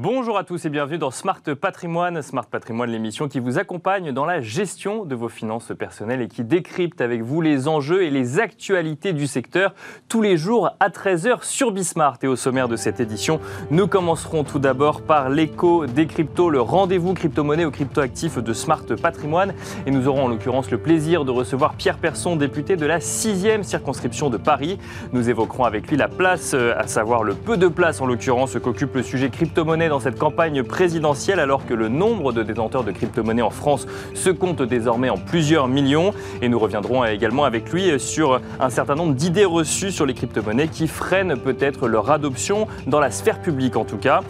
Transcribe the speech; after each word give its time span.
Bon 0.00 0.19
Bonjour 0.20 0.36
à 0.36 0.44
tous 0.44 0.66
et 0.66 0.68
bienvenue 0.68 0.98
dans 0.98 1.10
Smart 1.10 1.40
Patrimoine. 1.58 2.20
Smart 2.20 2.44
Patrimoine, 2.44 2.90
l'émission 2.90 3.26
qui 3.26 3.40
vous 3.40 3.58
accompagne 3.58 4.12
dans 4.12 4.26
la 4.26 4.42
gestion 4.42 5.06
de 5.06 5.14
vos 5.14 5.30
finances 5.30 5.72
personnelles 5.78 6.20
et 6.20 6.28
qui 6.28 6.44
décrypte 6.44 7.00
avec 7.00 7.22
vous 7.22 7.40
les 7.40 7.68
enjeux 7.68 8.02
et 8.02 8.10
les 8.10 8.38
actualités 8.38 9.14
du 9.14 9.26
secteur 9.26 9.72
tous 10.10 10.20
les 10.20 10.36
jours 10.36 10.76
à 10.78 10.90
13h 10.90 11.42
sur 11.42 11.72
Bismart. 11.72 12.18
Et 12.20 12.26
au 12.26 12.36
sommaire 12.36 12.68
de 12.68 12.76
cette 12.76 13.00
édition, 13.00 13.40
nous 13.70 13.86
commencerons 13.86 14.44
tout 14.44 14.58
d'abord 14.58 15.00
par 15.00 15.30
l'écho 15.30 15.86
des 15.86 16.06
cryptos, 16.06 16.50
le 16.50 16.60
rendez-vous 16.60 17.14
crypto-monnaie 17.14 17.64
ou 17.64 17.70
crypto-actifs 17.70 18.36
de 18.36 18.52
Smart 18.52 18.84
Patrimoine. 19.00 19.54
Et 19.86 19.90
nous 19.90 20.06
aurons 20.06 20.24
en 20.24 20.28
l'occurrence 20.28 20.70
le 20.70 20.76
plaisir 20.76 21.24
de 21.24 21.30
recevoir 21.30 21.72
Pierre 21.76 21.96
Persson, 21.96 22.36
député 22.36 22.76
de 22.76 22.84
la 22.84 22.98
6e 22.98 23.62
circonscription 23.62 24.28
de 24.28 24.36
Paris. 24.36 24.78
Nous 25.14 25.30
évoquerons 25.30 25.64
avec 25.64 25.88
lui 25.88 25.96
la 25.96 26.08
place, 26.08 26.52
euh, 26.52 26.74
à 26.76 26.86
savoir 26.88 27.24
le 27.24 27.32
peu 27.32 27.56
de 27.56 27.68
place 27.68 28.02
en 28.02 28.06
l'occurrence 28.06 28.58
qu'occupe 28.62 28.96
le 28.96 29.02
sujet 29.02 29.30
crypto-monnaie 29.30 29.88
dans 29.88 29.98
cette 29.98 30.10
campagne 30.20 30.62
présidentielle 30.62 31.40
alors 31.40 31.64
que 31.64 31.72
le 31.72 31.88
nombre 31.88 32.32
de 32.32 32.42
détenteurs 32.42 32.84
de 32.84 32.92
crypto-monnaies 32.92 33.40
en 33.40 33.50
France 33.50 33.86
se 34.14 34.28
compte 34.28 34.60
désormais 34.62 35.08
en 35.08 35.16
plusieurs 35.16 35.66
millions. 35.66 36.12
Et 36.42 36.50
nous 36.50 36.58
reviendrons 36.58 37.04
également 37.06 37.44
avec 37.44 37.72
lui 37.72 37.98
sur 37.98 38.38
un 38.60 38.70
certain 38.70 38.94
nombre 38.94 39.14
d'idées 39.14 39.46
reçues 39.46 39.90
sur 39.90 40.04
les 40.04 40.12
crypto-monnaies 40.12 40.68
qui 40.68 40.86
freinent 40.88 41.38
peut-être 41.38 41.88
leur 41.88 42.10
adoption 42.10 42.68
dans 42.86 43.00
la 43.00 43.10
sphère 43.10 43.40
publique 43.40 43.76
en 43.76 43.84
tout 43.84 43.96
cas. 43.96 44.20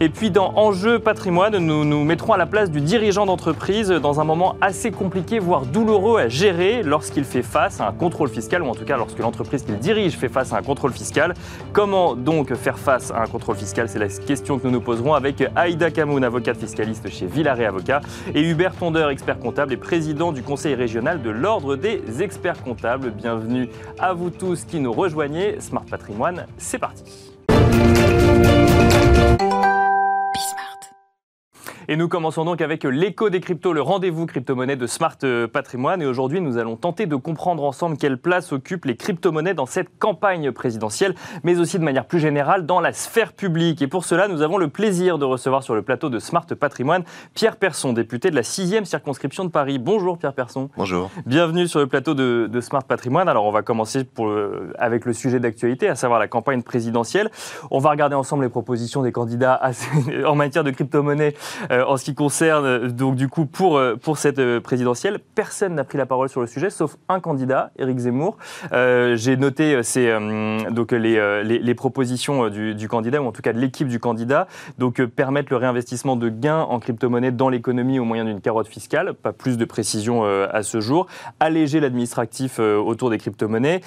Et 0.00 0.08
puis 0.08 0.30
dans 0.30 0.52
Enjeu 0.56 0.98
patrimoine, 0.98 1.56
nous 1.58 1.84
nous 1.84 2.04
mettrons 2.04 2.32
à 2.32 2.36
la 2.36 2.46
place 2.46 2.70
du 2.70 2.80
dirigeant 2.80 3.26
d'entreprise 3.26 3.88
dans 3.88 4.20
un 4.20 4.24
moment 4.24 4.56
assez 4.60 4.90
compliqué, 4.90 5.38
voire 5.38 5.66
douloureux 5.66 6.18
à 6.18 6.28
gérer 6.28 6.82
lorsqu'il 6.82 7.24
fait 7.24 7.42
face 7.42 7.80
à 7.80 7.88
un 7.88 7.92
contrôle 7.92 8.28
fiscal, 8.28 8.62
ou 8.62 8.66
en 8.66 8.74
tout 8.74 8.84
cas 8.84 8.96
lorsque 8.96 9.18
l'entreprise 9.18 9.62
qu'il 9.62 9.78
dirige 9.78 10.16
fait 10.16 10.28
face 10.28 10.52
à 10.52 10.56
un 10.56 10.62
contrôle 10.62 10.92
fiscal. 10.92 11.34
Comment 11.72 12.16
donc 12.16 12.52
faire 12.54 12.78
face 12.78 13.12
à 13.12 13.22
un 13.22 13.26
contrôle 13.26 13.56
fiscal? 13.56 13.88
C'est 13.88 14.00
la 14.00 14.08
question 14.08 14.58
que 14.58 14.66
nous 14.66 14.72
nous 14.72 14.80
poserons 14.80 15.14
avec 15.14 15.44
Aïda 15.54 15.90
Kamoun, 15.90 16.24
avocate 16.24 16.56
fiscaliste 16.56 17.08
chez 17.08 17.26
Villaret 17.26 17.66
Avocat, 17.66 18.00
et 18.34 18.42
Hubert 18.42 18.74
Tondeur, 18.74 19.10
expert 19.10 19.38
comptable 19.38 19.72
et 19.72 19.76
président 19.76 20.32
du 20.32 20.42
conseil 20.42 20.74
régional 20.74 21.22
de 21.22 21.30
l'Ordre 21.30 21.76
des 21.76 22.02
experts 22.20 22.62
comptables. 22.62 23.12
Bienvenue 23.12 23.68
à 24.00 24.12
vous 24.12 24.30
tous 24.30 24.64
qui 24.64 24.80
nous 24.80 24.92
rejoignez. 24.92 25.60
Smart 25.60 25.84
Patrimoine, 25.88 26.46
c'est 26.58 26.78
parti. 26.78 27.04
Et 31.86 31.96
nous 31.96 32.08
commençons 32.08 32.46
donc 32.46 32.62
avec 32.62 32.84
l'écho 32.84 33.28
des 33.28 33.40
cryptos, 33.40 33.74
le 33.74 33.82
rendez-vous 33.82 34.24
crypto-monnaie 34.24 34.76
de 34.76 34.86
Smart 34.86 35.18
euh, 35.22 35.46
Patrimoine. 35.46 36.00
Et 36.00 36.06
aujourd'hui, 36.06 36.40
nous 36.40 36.56
allons 36.56 36.76
tenter 36.76 37.04
de 37.04 37.14
comprendre 37.14 37.62
ensemble 37.62 37.98
quelle 37.98 38.16
place 38.16 38.54
occupent 38.54 38.86
les 38.86 38.96
crypto-monnaies 38.96 39.52
dans 39.52 39.66
cette 39.66 39.98
campagne 39.98 40.50
présidentielle, 40.50 41.14
mais 41.42 41.58
aussi 41.58 41.78
de 41.78 41.84
manière 41.84 42.06
plus 42.06 42.20
générale 42.20 42.64
dans 42.64 42.80
la 42.80 42.94
sphère 42.94 43.34
publique. 43.34 43.82
Et 43.82 43.86
pour 43.86 44.06
cela, 44.06 44.28
nous 44.28 44.40
avons 44.40 44.56
le 44.56 44.68
plaisir 44.68 45.18
de 45.18 45.26
recevoir 45.26 45.62
sur 45.62 45.74
le 45.74 45.82
plateau 45.82 46.08
de 46.08 46.18
Smart 46.18 46.46
Patrimoine 46.46 47.04
Pierre 47.34 47.56
Persson, 47.56 47.92
député 47.92 48.30
de 48.30 48.36
la 48.36 48.42
6e 48.42 48.86
circonscription 48.86 49.44
de 49.44 49.50
Paris. 49.50 49.78
Bonjour 49.78 50.16
Pierre 50.16 50.32
Persson. 50.32 50.70
Bonjour. 50.78 51.10
Bienvenue 51.26 51.68
sur 51.68 51.80
le 51.80 51.86
plateau 51.86 52.14
de, 52.14 52.60
Smart 52.62 52.84
Patrimoine. 52.84 53.28
Alors 53.28 53.44
on 53.44 53.50
va 53.50 53.60
commencer 53.60 54.04
pour, 54.04 54.34
avec 54.78 55.04
le 55.04 55.12
sujet 55.12 55.38
d'actualité, 55.38 55.88
à 55.88 55.96
savoir 55.96 56.18
la 56.18 56.28
campagne 56.28 56.62
présidentielle. 56.62 57.30
On 57.70 57.78
va 57.78 57.90
regarder 57.90 58.14
ensemble 58.14 58.44
les 58.44 58.48
propositions 58.48 59.02
des 59.02 59.12
candidats 59.12 59.60
en 60.26 60.34
matière 60.34 60.64
de 60.64 60.70
crypto-monnaie 60.70 61.34
euh, 61.74 61.84
en 61.86 61.96
ce 61.96 62.04
qui 62.04 62.14
concerne, 62.14 62.64
euh, 62.64 62.88
donc 62.88 63.16
du 63.16 63.28
coup, 63.28 63.46
pour, 63.46 63.76
euh, 63.76 63.96
pour 63.96 64.18
cette 64.18 64.40
présidentielle, 64.60 65.18
personne 65.34 65.74
n'a 65.74 65.84
pris 65.84 65.98
la 65.98 66.06
parole 66.06 66.28
sur 66.28 66.40
le 66.40 66.46
sujet, 66.46 66.70
sauf 66.70 66.96
un 67.08 67.20
candidat, 67.20 67.70
Éric 67.78 67.98
Zemmour. 67.98 68.36
J'ai 68.70 69.36
noté 69.36 69.80
donc 70.70 70.92
les, 70.92 71.42
les, 71.44 71.74
propositions 71.74 72.48
du, 72.48 72.88
candidat, 72.88 73.20
ou 73.20 73.26
en 73.26 73.32
tout 73.32 73.42
cas 73.42 73.52
de 73.52 73.58
l'équipe 73.58 73.88
du 73.88 73.98
candidat, 73.98 74.46
donc 74.78 75.04
permettre 75.04 75.48
le 75.50 75.56
réinvestissement 75.56 76.16
de 76.16 76.28
gains 76.28 76.60
en 76.60 76.78
crypto-monnaie 76.78 77.30
dans 77.30 77.48
l'économie 77.48 77.98
au 77.98 78.04
moyen 78.04 78.24
d'une 78.24 78.40
carotte 78.40 78.68
fiscale, 78.68 79.14
pas 79.14 79.32
plus 79.32 79.56
de 79.56 79.64
précision 79.64 80.24
à 80.24 80.62
ce 80.62 80.80
jour, 80.80 81.06
alléger 81.40 81.80
l'administratif 81.80 82.58
autour 82.58 83.10
des 83.10 83.18
crypto-monnaies, 83.18 83.80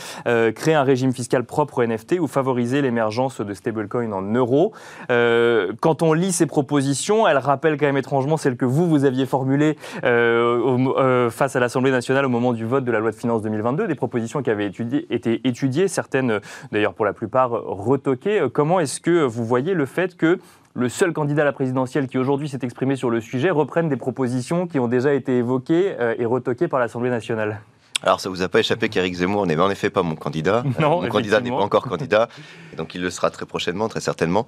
créer 0.55 0.75
un 0.75 0.83
régime 0.83 1.13
fiscal 1.13 1.43
propre 1.43 1.79
aux 1.79 1.85
NFT 1.85 2.19
ou 2.19 2.27
favoriser 2.27 2.81
l'émergence 2.81 3.41
de 3.41 3.53
stablecoins 3.53 4.11
en 4.11 4.21
euros. 4.21 4.73
quand 5.07 6.01
on 6.01 6.13
lit 6.13 6.31
ces 6.31 6.45
propositions, 6.45 7.27
elles 7.27 7.37
rappellent 7.37 7.76
quand 7.77 7.85
même 7.85 7.97
étrangement 7.97 8.37
celle 8.37 8.57
que 8.57 8.65
vous, 8.65 8.87
vous 8.87 9.05
aviez 9.05 9.25
formulée 9.25 9.77
euh, 10.03 10.77
euh, 10.97 11.29
face 11.29 11.55
à 11.55 11.59
l'Assemblée 11.59 11.91
nationale 11.91 12.25
au 12.25 12.29
moment 12.29 12.53
du 12.53 12.65
vote 12.65 12.83
de 12.83 12.91
la 12.91 12.99
loi 12.99 13.11
de 13.11 13.15
finances 13.15 13.41
2022, 13.41 13.87
des 13.87 13.95
propositions 13.95 14.41
qui 14.41 14.49
avaient 14.49 14.67
été 14.67 15.47
étudiées, 15.47 15.87
certaines 15.87 16.39
d'ailleurs 16.71 16.93
pour 16.93 17.05
la 17.05 17.13
plupart 17.13 17.51
retoquées. 17.51 18.47
Comment 18.53 18.79
est-ce 18.79 18.99
que 18.99 19.23
vous 19.23 19.45
voyez 19.45 19.73
le 19.73 19.85
fait 19.85 20.15
que 20.17 20.39
le 20.77 20.89
seul 20.89 21.11
candidat 21.11 21.41
à 21.41 21.45
la 21.45 21.53
présidentielle 21.53 22.07
qui 22.07 22.19
aujourd'hui 22.19 22.47
s'est 22.47 22.59
exprimé 22.61 22.95
sur 22.95 23.09
le 23.09 23.19
sujet 23.19 23.49
reprenne 23.49 23.89
des 23.89 23.95
propositions 23.95 24.67
qui 24.67 24.77
ont 24.77 24.87
déjà 24.87 25.11
été 25.15 25.35
évoquées 25.37 25.95
euh, 25.99 26.13
et 26.19 26.25
retoquées 26.25 26.67
par 26.67 26.79
l'Assemblée 26.79 27.09
nationale? 27.09 27.61
Alors, 28.03 28.19
ça 28.19 28.29
vous 28.29 28.43
a 28.43 28.47
pas 28.47 28.59
échappé 28.59 28.89
qu'Éric 28.89 29.15
Zemmour 29.15 29.47
n'est 29.47 29.57
en 29.57 29.71
effet 29.71 29.89
pas 29.89 30.03
mon 30.03 30.15
candidat. 30.15 30.63
Non, 30.79 31.01
mon 31.01 31.09
candidat 31.09 31.41
n'est 31.41 31.49
pas 31.49 31.55
encore 31.55 31.83
candidat, 31.83 32.29
donc 32.77 32.93
il 32.93 33.01
le 33.01 33.09
sera 33.09 33.31
très 33.31 33.45
prochainement, 33.47 33.87
très 33.89 34.01
certainement. 34.01 34.45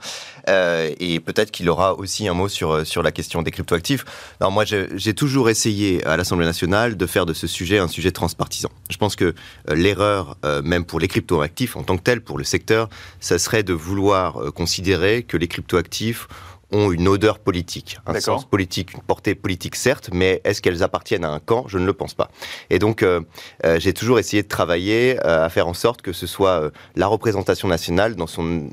Euh, 0.48 0.94
et 1.00 1.20
peut-être 1.20 1.50
qu'il 1.50 1.68
aura 1.70 1.96
aussi 1.96 2.28
un 2.28 2.34
mot 2.34 2.48
sur, 2.48 2.86
sur 2.86 3.02
la 3.02 3.12
question 3.12 3.42
des 3.42 3.50
cryptoactifs. 3.50 4.06
Alors, 4.40 4.52
moi, 4.52 4.66
j'ai 4.66 5.14
toujours 5.14 5.50
essayé 5.50 6.06
à 6.06 6.16
l'Assemblée 6.18 6.46
nationale 6.46 6.96
de 6.96 7.06
faire 7.08 7.26
de 7.26 7.34
ce 7.34 7.48
sujet 7.48 7.80
un 7.80 7.88
sujet 7.88 8.12
transpartisan. 8.12 8.70
Je 8.92 8.98
pense 8.98 9.16
que 9.16 9.26
euh, 9.26 9.76
l'erreur, 9.76 10.38
euh, 10.46 10.62
même 10.62 10.86
pour 10.86 11.00
les 11.00 11.08
cryptoactifs 11.08 11.76
en 11.76 11.84
tant 11.84 11.98
que 11.98 12.04
tel, 12.04 12.22
pour 12.22 12.38
le 12.38 12.44
secteur, 12.44 12.88
ça 13.20 13.40
serait 13.40 13.64
de 13.64 13.74
vouloir 13.74 14.54
considérer 14.54 15.24
que 15.24 15.38
les 15.38 15.48
cryptoactifs 15.48 16.28
ont 16.72 16.91
une 16.91 17.07
odeur 17.07 17.40
politique, 17.40 18.00
un 18.06 18.19
sens 18.19 18.46
politique, 18.46 18.94
une 18.94 19.02
portée 19.02 19.34
politique 19.35 19.75
certes, 19.75 20.09
mais 20.13 20.41
est-ce 20.44 20.62
qu'elles 20.62 20.84
appartiennent 20.84 21.24
à 21.24 21.31
un 21.31 21.40
camp? 21.40 21.66
Je 21.68 21.78
ne 21.78 21.85
le 21.85 21.94
pense 21.94 22.13
pas. 22.13 22.30
Et 22.69 22.80
donc, 22.80 23.02
euh, 23.02 23.22
euh, 23.66 23.80
j'ai 23.80 23.94
toujours 23.94 24.19
essayé 24.19 24.44
de 24.44 24.47
travailler 24.47 25.19
euh, 25.25 25.46
à 25.46 25.50
faire 25.50 25.68
en 25.68 25.74
sorte 25.74 26.02
que 26.02 26.13
ce 26.13 26.28
soit 26.28 26.72
la 26.96 27.07
représentation 27.07 27.68
nationale 27.68 28.16
dans 28.16 28.28
son 28.28 28.69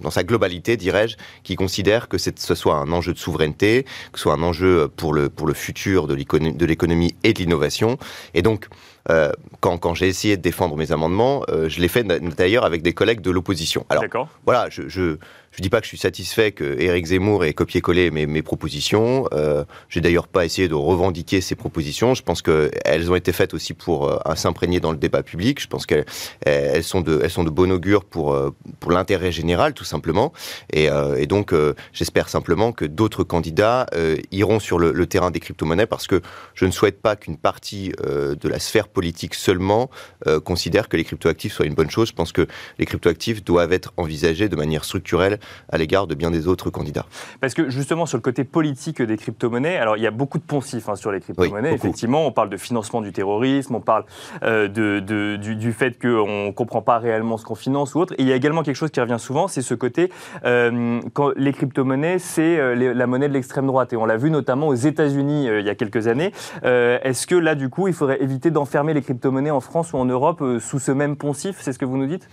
dans 0.00 0.10
sa 0.10 0.24
globalité, 0.24 0.76
dirais-je, 0.76 1.16
qui 1.44 1.54
considère 1.54 2.08
que 2.08 2.18
ce 2.18 2.54
soit 2.54 2.74
un 2.74 2.90
enjeu 2.92 3.12
de 3.12 3.18
souveraineté, 3.18 3.84
que 4.12 4.18
ce 4.18 4.22
soit 4.22 4.34
un 4.34 4.42
enjeu 4.42 4.88
pour 4.96 5.14
le 5.14 5.28
pour 5.28 5.46
le 5.46 5.54
futur 5.54 6.06
de 6.06 6.14
l'économie 6.14 7.14
et 7.22 7.32
de 7.32 7.38
l'innovation. 7.38 7.98
Et 8.34 8.42
donc, 8.42 8.68
quand, 9.60 9.78
quand 9.78 9.94
j'ai 9.94 10.08
essayé 10.08 10.36
de 10.36 10.42
défendre 10.42 10.76
mes 10.76 10.90
amendements, 10.90 11.44
je 11.48 11.80
l'ai 11.80 11.86
fait 11.86 12.02
d'ailleurs 12.02 12.64
avec 12.64 12.82
des 12.82 12.92
collègues 12.92 13.20
de 13.20 13.30
l'opposition. 13.30 13.86
Alors, 13.88 14.04
voilà, 14.44 14.68
je, 14.68 14.88
je 14.88 15.16
je 15.56 15.62
dis 15.62 15.70
pas 15.70 15.80
que 15.80 15.84
je 15.84 15.88
suis 15.88 15.98
satisfait 15.98 16.52
que 16.52 16.78
Éric 16.78 17.06
Zemmour 17.06 17.42
ait 17.44 17.54
copié-collé 17.54 18.10
mes, 18.10 18.42
propositions. 18.42 19.26
Euh, 19.32 19.64
J'ai 19.88 20.02
d'ailleurs 20.02 20.28
pas 20.28 20.44
essayé 20.44 20.68
de 20.68 20.74
revendiquer 20.74 21.40
ces 21.40 21.54
propositions. 21.54 22.14
Je 22.14 22.22
pense 22.22 22.42
qu'elles 22.42 23.10
ont 23.10 23.14
été 23.14 23.32
faites 23.32 23.54
aussi 23.54 23.72
pour 23.72 24.06
euh, 24.10 24.18
s'imprégner 24.34 24.80
dans 24.80 24.92
le 24.92 24.98
débat 24.98 25.22
public. 25.22 25.58
Je 25.60 25.66
pense 25.66 25.86
qu'elles 25.86 26.04
elles 26.44 26.84
sont 26.84 27.00
de 27.00 27.20
elles 27.22 27.30
sont 27.30 27.42
de 27.42 27.50
bon 27.50 27.72
augure 27.72 28.04
pour 28.04 28.34
euh, 28.34 28.54
pour 28.80 28.92
l'intérêt 28.92 29.32
général 29.32 29.72
tout 29.72 29.84
simplement. 29.84 30.34
Et, 30.74 30.90
euh, 30.90 31.16
et 31.16 31.26
donc 31.26 31.54
euh, 31.54 31.74
j'espère 31.94 32.28
simplement 32.28 32.72
que 32.72 32.84
d'autres 32.84 33.24
candidats 33.24 33.86
iront 34.32 34.60
sur 34.60 34.78
le, 34.78 34.92
le, 34.92 35.06
terrain 35.06 35.30
des 35.30 35.40
crypto-monnaies 35.40 35.86
parce 35.86 36.06
que 36.06 36.20
je 36.54 36.66
ne 36.66 36.70
souhaite 36.70 37.00
pas 37.00 37.16
qu'une 37.16 37.38
partie 37.38 37.92
de 38.02 38.48
la 38.48 38.58
sphère 38.58 38.88
politique 38.88 39.34
seulement 39.34 39.90
considère 40.44 40.88
que 40.88 40.96
les 40.96 41.04
cryptoactifs 41.04 41.54
soient 41.54 41.66
une 41.66 41.74
bonne 41.74 41.90
chose. 41.90 42.08
Je 42.08 42.12
pense 42.12 42.32
que 42.32 42.46
les 42.78 42.84
cryptoactifs 42.84 43.42
doivent 43.44 43.72
être 43.72 43.92
envisagés 43.96 44.48
de 44.48 44.56
manière 44.56 44.84
structurelle 44.84 45.38
à 45.70 45.78
l'égard 45.78 46.06
de 46.06 46.14
bien 46.14 46.30
des 46.30 46.48
autres 46.48 46.70
candidats. 46.70 47.06
Parce 47.40 47.54
que 47.54 47.70
justement, 47.70 48.06
sur 48.06 48.18
le 48.18 48.22
côté 48.22 48.44
politique 48.44 49.02
des 49.02 49.16
crypto-monnaies, 49.16 49.76
alors 49.76 49.96
il 49.96 50.02
y 50.02 50.06
a 50.06 50.10
beaucoup 50.10 50.38
de 50.38 50.44
poncifs 50.44 50.88
hein, 50.88 50.96
sur 50.96 51.12
les 51.12 51.20
crypto-monnaies. 51.20 51.72
Effectivement, 51.72 52.26
on 52.26 52.32
parle 52.32 52.50
de 52.50 52.56
financement 52.56 53.00
du 53.00 53.12
terrorisme, 53.12 53.74
on 53.74 53.80
parle 53.80 54.04
euh, 54.42 54.68
de, 54.68 55.36
du, 55.36 55.72
fait 55.72 55.98
qu'on 56.00 56.46
ne 56.46 56.50
comprend 56.50 56.82
pas 56.82 56.98
réellement 56.98 57.36
ce 57.36 57.44
qu'on 57.44 57.54
finance 57.54 57.94
ou 57.94 58.00
autre. 58.00 58.14
Et 58.18 58.22
il 58.22 58.28
y 58.28 58.32
a 58.32 58.36
également 58.36 58.62
quelque 58.62 58.76
chose 58.76 58.90
qui 58.90 59.00
revient 59.00 59.18
souvent, 59.18 59.48
c'est 59.48 59.62
ce 59.62 59.74
côté, 59.74 60.10
euh, 60.44 61.00
quand 61.12 61.30
les 61.36 61.52
crypto-monnaies, 61.52 62.18
c'est 62.18 62.58
euh, 62.58 62.94
la 62.94 63.06
monnaie 63.06 63.28
de 63.28 63.34
l'extrême 63.34 63.66
droite. 63.66 63.92
Et 63.92 63.96
on 63.96 64.06
l'a 64.06 64.16
vu 64.16 64.30
notamment 64.30 64.68
aux 64.68 64.74
États-Unis 64.74 65.46
il 65.46 65.66
y 65.66 65.70
a 65.70 65.74
quelques 65.74 66.06
années. 66.06 66.32
Est-ce 66.62 67.26
que 67.26 67.34
là, 67.34 67.54
du 67.54 67.68
coup, 67.68 67.88
il 67.88 67.94
faudrait 67.94 68.22
éviter 68.22 68.50
d'enfermer 68.50 68.94
les 68.94 69.02
crypto-monnaies 69.02 69.50
en 69.50 69.60
France 69.60 69.92
ou 69.92 69.96
en 69.96 70.04
Europe 70.04 70.42
sous 70.60 70.78
ce 70.78 70.92
même 70.92 71.16
poncif? 71.16 71.56
C'est 71.60 71.72
ce 71.72 71.78
que 71.78 71.84
vous 71.84 71.96
nous 71.96 72.06
dites? 72.06 72.28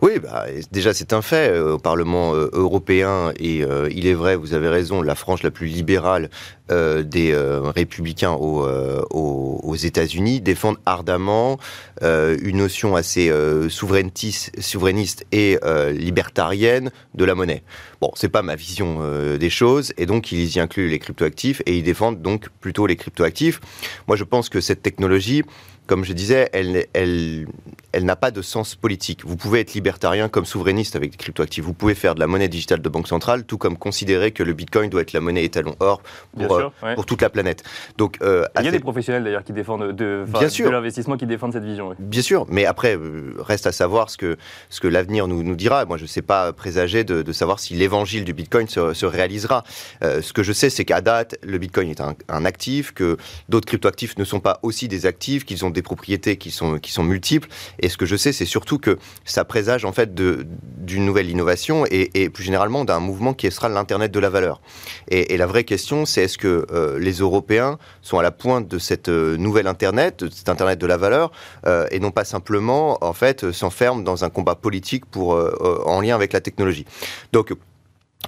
Oui, 0.00 0.20
bah, 0.20 0.46
déjà 0.70 0.94
c'est 0.94 1.12
un 1.12 1.22
fait 1.22 1.50
euh, 1.50 1.74
au 1.74 1.78
Parlement 1.78 2.32
euh, 2.32 2.48
européen 2.52 3.32
et 3.36 3.64
euh, 3.64 3.88
il 3.90 4.06
est 4.06 4.14
vrai, 4.14 4.36
vous 4.36 4.54
avez 4.54 4.68
raison, 4.68 5.02
la 5.02 5.16
frange 5.16 5.42
la 5.42 5.50
plus 5.50 5.66
libérale 5.66 6.30
des 6.70 7.34
républicains 7.34 8.32
aux, 8.32 8.62
aux, 9.10 9.74
États-Unis 9.74 10.42
défendent 10.42 10.76
ardemment 10.84 11.58
une 12.02 12.58
notion 12.58 12.94
assez 12.94 13.32
souverainiste 13.70 15.24
et 15.32 15.58
libertarienne 15.92 16.90
de 17.14 17.24
la 17.24 17.34
monnaie. 17.34 17.62
Bon, 18.02 18.10
c'est 18.16 18.28
pas 18.28 18.42
ma 18.42 18.54
vision 18.54 19.00
des 19.38 19.48
choses 19.48 19.94
et 19.96 20.04
donc 20.04 20.30
ils 20.30 20.56
y 20.56 20.60
incluent 20.60 20.90
les 20.90 20.98
cryptoactifs 20.98 21.62
et 21.64 21.78
ils 21.78 21.82
défendent 21.82 22.20
donc 22.20 22.50
plutôt 22.60 22.86
les 22.86 22.96
cryptoactifs. 22.96 23.62
Moi, 24.06 24.18
je 24.18 24.24
pense 24.24 24.50
que 24.50 24.60
cette 24.60 24.82
technologie 24.82 25.44
comme 25.88 26.04
je 26.04 26.12
disais, 26.12 26.50
elle, 26.52 26.86
elle, 26.92 27.46
elle 27.92 28.04
n'a 28.04 28.14
pas 28.14 28.30
de 28.30 28.42
sens 28.42 28.74
politique. 28.74 29.24
Vous 29.24 29.36
pouvez 29.36 29.60
être 29.60 29.72
libertarien 29.72 30.28
comme 30.28 30.44
souverainiste 30.44 30.94
avec 30.96 31.12
des 31.12 31.16
cryptoactifs. 31.16 31.64
Vous 31.64 31.72
pouvez 31.72 31.94
faire 31.94 32.14
de 32.14 32.20
la 32.20 32.26
monnaie 32.26 32.46
digitale 32.48 32.80
de 32.80 32.88
banque 32.90 33.08
centrale, 33.08 33.44
tout 33.44 33.56
comme 33.56 33.78
considérer 33.78 34.30
que 34.30 34.42
le 34.42 34.52
Bitcoin 34.52 34.90
doit 34.90 35.00
être 35.00 35.14
la 35.14 35.20
monnaie 35.20 35.44
étalon 35.44 35.74
or 35.80 36.02
pour, 36.38 36.58
euh, 36.58 36.94
pour 36.94 37.06
toute 37.06 37.22
la 37.22 37.30
planète. 37.30 37.64
Donc, 37.96 38.18
euh, 38.20 38.44
il 38.60 38.66
y 38.66 38.68
a 38.68 38.70
des 38.70 38.80
professionnels 38.80 39.24
d'ailleurs 39.24 39.44
qui 39.44 39.54
défendent 39.54 39.92
de, 39.92 40.26
de 40.26 40.68
l'investissement 40.68 41.16
qui 41.16 41.26
défendent 41.26 41.54
cette 41.54 41.64
vision. 41.64 41.94
Bien 41.98 42.22
sûr, 42.22 42.46
mais 42.50 42.66
après 42.66 42.94
euh, 42.96 43.34
reste 43.38 43.66
à 43.66 43.72
savoir 43.72 44.10
ce 44.10 44.18
que 44.18 44.36
ce 44.68 44.80
que 44.80 44.88
l'avenir 44.88 45.26
nous, 45.26 45.42
nous 45.42 45.56
dira. 45.56 45.86
Moi, 45.86 45.96
je 45.96 46.02
ne 46.02 46.08
sais 46.08 46.22
pas 46.22 46.52
présager 46.52 47.02
de, 47.02 47.22
de 47.22 47.32
savoir 47.32 47.58
si 47.60 47.72
l'évangile 47.72 48.24
du 48.24 48.34
Bitcoin 48.34 48.68
se, 48.68 48.92
se 48.92 49.06
réalisera. 49.06 49.64
ce 50.02 50.32
que 50.34 50.42
je 50.42 50.52
sais, 50.52 50.68
c'est 50.68 50.84
qu'à 50.84 51.00
date, 51.00 51.38
le 51.42 51.56
Bitcoin 51.56 51.88
est 51.88 52.02
un, 52.02 52.14
un 52.28 52.44
actif, 52.44 52.92
que 52.92 53.16
d'autres 53.48 53.66
cryptoactifs 53.66 54.18
ne 54.18 54.24
sont 54.24 54.40
pas 54.40 54.58
aussi 54.62 54.86
des 54.86 55.06
actifs, 55.06 55.46
qu'ils 55.46 55.64
ont 55.64 55.70
des 55.70 55.77
propriétés 55.82 56.36
qui 56.36 56.50
sont 56.50 56.78
qui 56.78 56.92
sont 56.92 57.02
multiples 57.02 57.48
et 57.80 57.88
ce 57.88 57.96
que 57.96 58.06
je 58.06 58.16
sais, 58.16 58.32
c'est 58.32 58.44
surtout 58.44 58.78
que 58.78 58.98
ça 59.24 59.44
présage 59.44 59.84
en 59.84 59.92
fait 59.92 60.14
d'une 60.14 61.04
nouvelle 61.04 61.30
innovation 61.30 61.84
et, 61.90 62.28
plus 62.30 62.44
généralement 62.44 62.84
d'un 62.84 63.00
mouvement 63.00 63.34
qui 63.34 63.50
sera 63.50 63.68
l'Internet 63.68 64.12
de 64.12 64.20
la 64.20 64.30
valeur. 64.30 64.60
Et, 65.08 65.36
la 65.36 65.46
vraie 65.46 65.64
question, 65.64 66.04
c'est 66.04 66.24
est-ce 66.24 66.38
que 66.38 66.66
euh, 66.72 66.98
les 66.98 67.18
Européens 67.18 67.78
sont 68.02 68.18
à 68.18 68.22
la 68.22 68.30
pointe 68.30 68.66
de 68.66 68.78
cette 68.78 69.08
euh, 69.08 69.36
nouvelle 69.36 69.66
Internet, 69.66 70.24
de 70.24 70.30
cet 70.30 70.48
Internet 70.48 70.80
de 70.80 70.86
la 70.86 70.96
valeur, 70.96 71.30
euh, 71.66 71.86
et 71.90 72.00
non 72.00 72.10
pas 72.10 72.24
simplement 72.24 72.98
en 73.04 73.12
fait 73.12 73.52
s'enferment 73.52 74.02
dans 74.02 74.24
un 74.24 74.30
combat 74.30 74.56
politique 74.56 75.06
pour 75.06 75.38
en 75.86 76.00
lien 76.00 76.14
avec 76.14 76.32
la 76.32 76.40
technologie? 76.40 76.84
Donc 77.32 77.52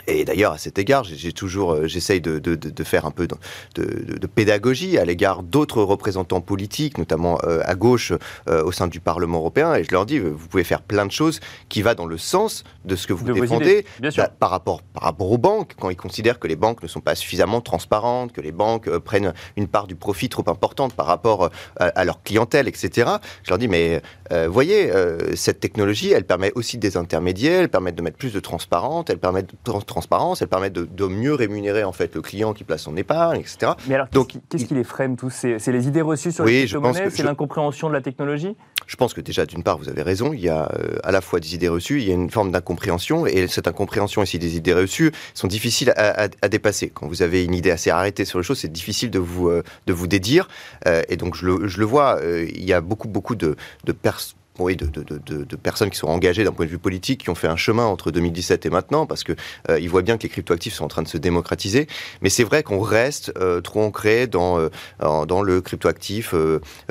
et 0.07 0.25
d'ailleurs, 0.25 0.53
à 0.53 0.59
cet 0.59 0.79
égard, 0.79 1.05
j'ai 1.05 1.33
toujours, 1.33 1.73
euh, 1.73 1.87
j'essaye 1.87 2.21
de, 2.21 2.39
de, 2.39 2.55
de, 2.55 2.85
faire 2.85 3.07
un 3.07 3.11
peu 3.11 3.27
de, 3.27 3.37
de 3.75 4.27
pédagogie 4.27 4.99
à 4.99 5.05
l'égard 5.05 5.43
d'autres 5.43 5.83
représentants 5.83 6.41
politiques, 6.41 6.97
notamment 6.97 7.39
euh, 7.45 7.61
à 7.65 7.75
gauche 7.75 8.13
euh, 8.49 8.63
au 8.63 8.73
sein 8.73 8.87
du 8.87 9.01
Parlement 9.01 9.39
européen, 9.39 9.75
et 9.75 9.85
je 9.85 9.91
leur 9.91 10.07
dis, 10.07 10.19
vous 10.19 10.49
pouvez 10.49 10.65
faire 10.65 10.83
plein 10.83 11.07
de 11.07 11.11
choses 11.11 11.41
qui 11.69 11.83
va 11.83 11.95
dans 11.95 12.07
le 12.07 12.19
sens 12.19 12.65
de 12.85 12.95
ce 12.95 13.07
que 13.07 13.13
vous 13.13 13.31
défendez 13.33 13.85
bah, 14.17 14.29
par 14.29 14.51
rapport 14.51 14.83
par 14.95 15.03
rapport 15.03 15.31
aux 15.31 15.39
banques, 15.39 15.75
quand 15.79 15.91
ils 15.91 15.97
considèrent 15.97 16.39
que 16.39 16.49
les 16.49 16.57
banques 16.57 16.83
ne 16.83 16.89
sont 16.89 17.01
pas 17.01 17.15
suffisamment 17.15 17.61
transparentes, 17.61 18.33
que 18.33 18.41
les 18.41 18.53
banques 18.53 18.89
prennent 18.99 19.35
une 19.57 19.69
part 19.69 19.87
du 19.87 19.97
profit 19.97 20.29
trop 20.29 20.45
importante 20.49 20.95
par 20.95 21.07
rapport 21.07 21.51
à, 21.79 22.05
leur 22.05 22.23
clientèle, 22.23 22.69
etc. 22.69 23.11
Je 23.43 23.51
leur 23.51 23.59
dis, 23.59 23.69
mais 23.69 24.03
voyez, 24.49 24.91
cette 25.35 25.61
technologie, 25.61 26.13
elle 26.13 26.25
permet 26.25 26.53
aussi 26.55 26.79
des 26.79 26.97
intermédiaires, 26.97 27.63
elle 27.63 27.69
permet 27.69 27.93
de 27.93 28.03
mettre 28.03 28.17
plus 28.17 28.33
de 28.33 28.41
transparence, 28.41 29.07
elle 29.09 29.19
permet 29.19 29.43
de 29.43 29.49
transparence, 29.87 30.43
elle 30.43 30.49
permet 30.49 30.71
de, 30.71 31.07
mieux 31.07 31.35
rémunérer 31.35 31.85
en 31.85 31.93
fait 31.93 32.15
le 32.15 32.23
client 32.23 32.53
qui 32.53 32.65
place 32.65 32.83
son 32.83 32.97
épargne, 32.97 33.41
etc. 33.41 33.73
Mais 33.89 33.95
alors, 33.95 34.07
qu'est-ce 34.49 34.65
qui 34.65 34.75
les 34.75 34.85
freine 34.85 35.17
tous? 35.17 35.31
C'est 35.31 35.73
les 35.73 35.89
idées 35.89 36.03
reçues 36.03 36.33
sur 36.33 36.45
les 36.45 36.67
crypto-monnaies 36.67 37.11
C'est 37.11 37.23
l'incompréhension 37.23 37.89
de 37.89 37.95
la 37.95 38.01
technologie? 38.01 38.57
Je 38.87 38.97
pense 38.97 39.15
que 39.15 39.21
déjà, 39.21 39.47
d'une 39.47 39.63
part, 39.63 39.79
vous 39.79 39.89
avez 39.89 40.03
raison, 40.03 40.33
il 40.33 40.41
y 40.41 40.49
a 40.49 40.71
euh, 40.75 40.99
à 41.05 41.13
la 41.13 41.21
fois 41.21 41.39
des 41.39 41.55
idées 41.55 41.69
reçues, 41.69 42.01
il 42.01 42.09
y 42.09 42.11
a 42.11 42.15
une 42.15 42.31
forme 42.31 42.51
d'incompréhension, 42.51 43.27
et 43.27 43.47
cette 43.47 43.69
incompréhension 43.69 44.23
ici 44.23 44.39
des 44.39 44.57
idées 44.57 44.75
reçues 44.75 45.13
sont 45.35 45.47
difficiles 45.47 45.93
à, 45.97 46.29
dépasser. 46.49 46.91
Quand 46.91 47.07
vous 47.07 47.23
avez 47.23 47.45
une 47.45 47.55
idée 47.55 47.71
assez 47.71 47.91
arrêtée 47.91 48.25
sur 48.25 48.39
les 48.39 48.45
choses, 48.45 48.59
c'est 48.59 48.73
difficile 48.73 49.11
de 49.11 49.19
vous, 49.19 49.49
euh, 49.49 49.63
de 49.87 49.93
vous 49.93 50.07
dédire, 50.07 50.49
euh, 50.87 51.03
et 51.09 51.17
donc 51.17 51.37
je 51.37 51.47
le, 51.47 51.69
je 51.69 51.79
le 51.79 51.85
vois, 51.85 52.21
il 52.23 52.65
y 52.65 52.73
a 52.73 52.81
beaucoup, 52.81 53.09
beaucoup 53.09 53.35
de, 53.35 53.57
de 53.85 53.93
personnes 53.93 54.40
oui, 54.59 54.77
de, 54.77 55.57
personnes 55.57 55.91
qui 55.91 55.97
sont 55.97 56.09
engagées 56.09 56.45
d'un 56.45 56.53
point 56.53 56.67
de 56.67 56.71
vue 56.71 56.79
politique, 56.79 57.23
qui 57.23 57.31
ont 57.31 57.35
fait 57.35 57.49
un 57.49 57.57
chemin 57.57 57.85
entre 57.85 58.11
2017 58.11 58.67
et 58.67 58.71
maintenant, 58.71 59.07
parce 59.07 59.25
que 59.25 59.33
euh, 59.69 59.79
ils 59.79 59.89
voient 59.89 60.03
bien 60.03 60.19
que 60.19 60.25
les 60.25 60.29
cryptoactifs 60.29 60.75
sont 60.75 60.85
en 60.85 60.89
train 60.89 61.03
de 61.03 61.09
se 61.09 61.19
démocratiser. 61.19 61.87
Mais 62.21 62.29
c'est 62.29 62.45
vrai 62.45 62.63
qu'on 62.63 62.81
reste 62.81 63.33
euh, 63.39 63.61
trop 63.61 63.83
ancré 63.83 64.27
dans 64.27 64.59
euh, 64.59 64.71
le 65.01 65.61
cryptoactif, 65.61 66.35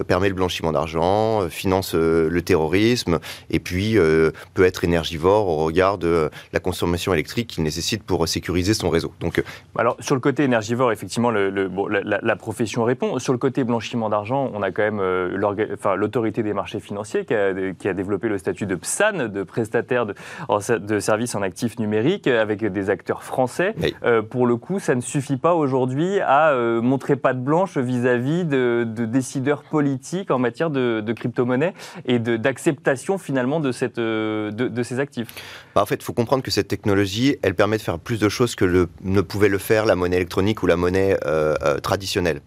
permet 0.08 0.30
le 0.30 0.36
blanchiment 0.36 0.72
d'argent, 0.72 1.48
finance 1.50 1.94
le 1.94 2.42
terrorisme, 2.42 3.20
et 3.50 3.60
puis 3.60 3.98
peut 4.54 4.64
être 4.64 4.84
énergivore 4.84 5.48
au 5.48 5.58
regard 5.58 5.98
de 5.98 6.30
la 6.54 6.60
consommation 6.60 7.14
électrique 7.14 7.48
qu'il 7.48 7.64
nécessite 7.64 8.04
pour 8.04 8.28
sécuriser 8.28 8.74
son 8.74 8.90
réseau. 8.90 9.14
Donc, 9.20 9.44
alors 9.78 9.98
sur 10.00 10.16
le 10.16 10.22
côté 10.22 10.44
énergivore, 10.44 10.92
effectivement, 10.92 11.32
la, 11.32 12.36
profession 12.36 12.84
répond. 12.84 13.20
Sur 13.20 13.34
le 13.34 13.40
côté 13.40 13.64
blanchiment 13.64 14.10
d'argent, 14.10 14.50
on 14.54 14.62
a 14.64 14.72
quand 14.72 14.84
même 14.84 15.02
l'autorité 15.96 16.42
des 16.42 16.54
marchés 16.54 16.80
financiers 16.80 17.26
qui 17.26 17.34
qui 17.78 17.88
a 17.88 17.94
développé 17.94 18.30
le 18.30 18.38
statut 18.38 18.66
de 18.66 18.76
PSAN, 18.76 19.28
de 19.28 19.44
prestataire 19.44 20.06
de, 20.06 20.16
de 20.78 21.00
services 21.00 21.36
en 21.36 21.42
actifs 21.42 21.80
numériques, 21.80 22.28
avec 22.28 22.66
des 22.66 22.90
acteurs 22.90 23.24
français. 23.24 23.76
Euh, 24.04 24.22
pour 24.22 24.48
le 24.48 24.56
coup, 24.58 24.80
ça 24.80 24.96
ne 24.96 25.02
suffit 25.02 25.38
pas 25.38 25.54
aujourd'hui 25.54 26.20
à 26.20 26.52
euh, 26.52 26.82
montrer 26.82 27.16
patte 27.16 27.44
blanche 27.44 27.78
vis-à-vis 27.78 28.46
de, 28.46 28.86
décideurs 28.86 29.64
politiques 29.64 30.32
en 30.32 30.40
matière 30.40 30.70
de, 30.70 31.14
crypto-monnaie 31.14 31.74
et 32.06 32.20
d'acceptation 32.20 33.18
finalement 33.18 33.60
de, 33.60 33.72
cette, 33.72 34.00
euh, 34.00 34.52
de, 34.52 34.84
ces 34.84 35.00
actifs. 35.00 35.28
Bah, 35.76 35.82
en 35.82 35.86
fait, 35.86 35.96
il 35.96 36.04
faut 36.04 36.14
comprendre 36.14 36.44
que 36.44 36.52
cette 36.52 36.68
technologie, 36.68 37.38
elle 37.42 37.56
permet 37.56 37.78
de 37.78 37.82
faire 37.82 38.00
plus 38.00 38.20
de 38.20 38.30
choses 38.30 38.56
que 38.56 38.66
le, 38.66 38.90
ne 39.04 39.22
pouvait 39.22 39.50
le 39.50 39.58
faire 39.58 39.86
la 39.86 39.96
monnaie 39.96 40.18
électronique 40.18 40.64
ou 40.64 40.68
la 40.68 40.78
monnaie 40.78 41.18
traditionnelle. 41.82 42.42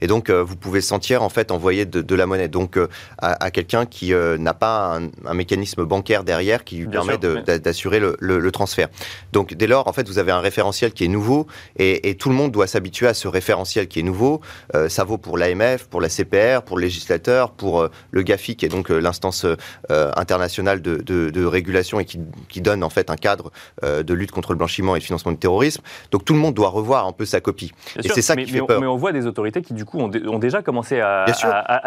Et 0.00 0.06
donc, 0.06 0.30
vous 0.30 0.56
pouvez 0.56 0.80
sentir 0.80 1.22
en 1.22 1.28
fait 1.28 1.50
envoyer 1.50 1.84
de, 1.84 2.14
la 2.14 2.26
monnaie. 2.26 2.48
Donc, 2.48 2.78
à, 3.18 3.44
à 3.44 3.50
quelqu'un 3.50 3.86
qui 3.86 4.12
n'a 4.46 4.54
pas 4.54 4.98
un, 5.24 5.34
mécanisme 5.34 5.84
bancaire 5.84 6.24
derrière 6.24 6.64
qui 6.64 6.76
lui 6.76 6.88
permet 6.88 7.18
d'assurer 7.18 8.00
le, 8.00 8.50
transfert. 8.50 8.88
Donc 9.32 9.54
dès 9.54 9.66
lors, 9.66 9.88
en 9.88 9.92
fait, 9.92 10.08
vous 10.08 10.18
avez 10.18 10.32
un 10.32 10.40
référentiel 10.40 10.92
qui 10.92 11.04
est 11.04 11.08
nouveau 11.08 11.46
et, 11.78 12.14
tout 12.16 12.30
le 12.30 12.34
monde 12.34 12.52
doit 12.52 12.66
s'habituer 12.66 13.06
à 13.08 13.14
ce 13.14 13.28
référentiel 13.28 13.88
qui 13.88 14.00
est 14.00 14.02
nouveau. 14.02 14.40
Euh, 14.74 14.88
ça 14.88 15.04
vaut 15.04 15.18
pour 15.18 15.36
l'AMF, 15.36 15.86
pour 15.88 16.00
la 16.00 16.08
CPR, 16.08 16.62
pour 16.64 16.78
le 16.78 16.84
législateur, 16.84 17.50
pour 17.50 17.80
euh, 17.80 17.90
le 18.10 18.22
GAFI, 18.22 18.56
qui 18.56 18.64
est 18.64 18.68
donc 18.70 18.90
euh, 18.90 18.98
l'instance 18.98 19.44
internationale 19.90 20.80
de, 20.80 21.44
régulation 21.44 22.00
et 22.00 22.04
qui, 22.04 22.60
donne 22.60 22.82
en 22.82 22.90
fait 22.90 23.10
un 23.10 23.16
cadre 23.16 23.50
de 23.82 24.14
lutte 24.14 24.30
contre 24.30 24.52
le 24.52 24.58
blanchiment 24.58 24.96
et 24.96 25.00
le 25.00 25.04
financement 25.04 25.32
du 25.32 25.38
terrorisme. 25.38 25.82
Donc 26.10 26.24
tout 26.24 26.32
le 26.32 26.38
monde 26.38 26.54
doit 26.54 26.68
revoir 26.68 27.06
un 27.06 27.12
peu 27.12 27.24
sa 27.24 27.40
copie. 27.40 27.72
et 28.02 28.08
c'est 28.08 28.22
ça 28.22 28.36
qui 28.36 28.46
fait 28.46 28.60
peur. 28.62 28.80
mais 28.80 28.86
on 28.86 28.96
voit 28.96 29.12
des 29.12 29.26
autorités 29.26 29.62
qui 29.62 29.74
du 29.74 29.84
coup 29.84 29.98
ont, 30.00 30.38
déjà 30.38 30.62
commencé 30.62 31.00
à, 31.00 31.26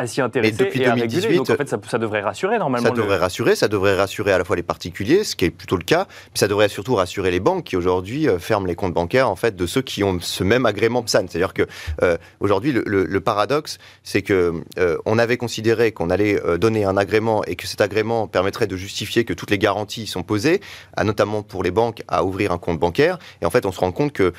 s'y 0.05 0.21
intéresser 0.21 0.53
et, 0.53 0.65
depuis 0.65 0.81
et 0.83 0.85
2018, 0.85 1.37
Donc 1.37 1.49
en 1.49 1.55
fait, 1.55 1.69
ça 1.69 1.97
devrait 1.97 2.21
rassurer 2.21 2.48
ça 2.81 2.91
devrait 2.91 3.17
rassurer, 3.17 3.55
ça 3.55 3.67
devrait 3.67 3.95
rassurer 3.95 4.31
à 4.31 4.37
la 4.37 4.43
fois 4.43 4.55
les 4.55 4.63
particuliers, 4.63 5.23
ce 5.23 5.35
qui 5.35 5.45
est 5.45 5.49
plutôt 5.49 5.77
le 5.77 5.83
cas, 5.83 6.07
mais 6.33 6.39
ça 6.39 6.47
devrait 6.47 6.69
surtout 6.69 6.95
rassurer 6.95 7.31
les 7.31 7.39
banques 7.39 7.65
qui 7.65 7.75
aujourd'hui 7.75 8.27
euh, 8.27 8.39
ferment 8.39 8.65
les 8.65 8.75
comptes 8.75 8.93
bancaires 8.93 9.29
en 9.29 9.35
fait 9.35 9.55
de 9.55 9.65
ceux 9.65 9.81
qui 9.81 10.03
ont 10.03 10.19
ce 10.19 10.43
même 10.43 10.65
agrément 10.65 11.03
PSAN. 11.03 11.25
C'est-à-dire 11.27 11.53
que 11.53 11.63
euh, 12.01 12.17
aujourd'hui 12.39 12.71
le, 12.71 13.19
paradoxe, 13.19 13.77
c'est 14.03 14.21
que 14.21 14.53
euh, 14.77 14.97
on 15.05 15.19
avait 15.19 15.37
considéré 15.37 15.91
qu'on 15.91 16.09
allait 16.09 16.41
donner 16.57 16.85
un 16.85 16.95
agrément 16.95 17.43
et 17.43 17.55
que 17.55 17.67
cet 17.67 17.81
agrément 17.81 18.27
permettrait 18.27 18.65
de 18.65 18.77
justifier 18.77 19.25
que 19.25 19.33
toutes 19.33 19.51
les 19.51 19.57
garanties 19.57 20.07
sont 20.07 20.23
posées, 20.23 20.61
à, 20.95 21.03
notamment 21.03 21.43
pour 21.43 21.63
les 21.63 21.71
banques 21.71 22.01
à 22.07 22.23
ouvrir 22.23 22.51
un 22.51 22.57
compte 22.57 22.79
bancaire. 22.79 23.19
Et 23.41 23.45
en 23.45 23.49
fait, 23.49 23.65
on 23.65 23.71
se 23.71 23.79
rend 23.79 23.91
compte 23.91 24.13
que 24.13 24.33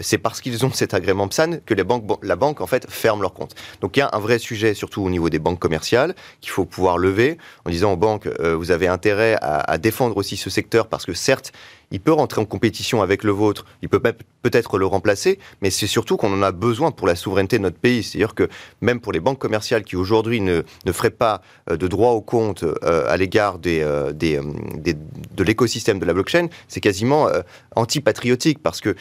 c'est 0.00 0.18
parce 0.18 0.40
qu'ils 0.40 0.66
ont 0.66 0.72
cet 0.72 0.94
agrément 0.94 1.28
PSAN 1.28 1.58
que 1.64 1.74
les 1.74 1.84
banques, 1.84 2.04
la 2.22 2.36
banque 2.36 2.60
en 2.60 2.66
fait 2.66 2.90
ferme 2.90 3.22
leur 3.22 3.34
compte. 3.34 3.54
Donc 3.80 3.96
il 3.96 4.00
y 4.00 4.02
a 4.02 4.10
un 4.12 4.18
vrai 4.18 4.38
sujet 4.38 4.74
surtout 4.74 5.02
au 5.02 5.10
niveau 5.10 5.30
des 5.30 5.38
banques 5.38 5.58
commerciales 5.58 6.14
qu'il 6.40 6.50
faut 6.50 6.64
pouvoir 6.64 6.98
lever 6.98 7.38
en 7.64 7.70
disant 7.70 7.92
aux 7.92 7.96
banques, 7.96 8.26
euh, 8.26 8.54
vous 8.54 8.70
avez 8.70 8.88
intérêt 8.88 9.36
à, 9.40 9.78
défendre 9.78 10.16
aussi 10.16 10.36
ce 10.36 10.50
secteur 10.50 10.86
parce 10.86 11.06
que 11.06 11.14
certes, 11.14 11.52
il 11.90 12.00
peut 12.00 12.12
rentrer 12.12 12.40
en 12.40 12.44
compétition 12.44 13.02
avec 13.02 13.24
le 13.24 13.32
vôtre, 13.32 13.64
il 13.82 13.88
peut 13.88 14.00
peut-être 14.44 14.78
le 14.78 14.86
remplacer, 14.86 15.38
mais 15.62 15.70
c'est 15.70 15.86
surtout 15.86 16.16
qu'on 16.16 16.32
en 16.32 16.42
a 16.42 16.52
besoin 16.52 16.90
pour 16.90 17.06
la 17.06 17.16
souveraineté 17.16 17.58
de 17.58 17.62
notre 17.62 17.78
pays. 17.78 18.02
C'est-à-dire 18.02 18.34
que 18.34 18.48
même 18.80 19.00
pour 19.00 19.12
les 19.12 19.20
banques 19.20 19.38
commerciales 19.38 19.84
qui 19.84 19.96
aujourd'hui 19.96 20.40
ne, 20.40 20.62
ne 20.84 20.92
feraient 20.92 21.10
pas 21.10 21.40
euh, 21.70 21.76
de 21.76 21.88
droit 21.88 22.12
au 22.12 22.20
compte 22.20 22.62
euh, 22.62 23.08
à 23.08 23.16
l'égard 23.16 23.58
des, 23.58 23.80
euh, 23.82 24.12
des, 24.12 24.38
de 24.38 25.44
l'écosystème 25.44 25.98
de 25.98 26.04
la 26.04 26.12
blockchain, 26.12 26.48
c'est 26.68 26.80
quasiment 26.80 27.28
anti-patriotique 27.74 28.62
parce 28.62 28.80
que 28.80 28.94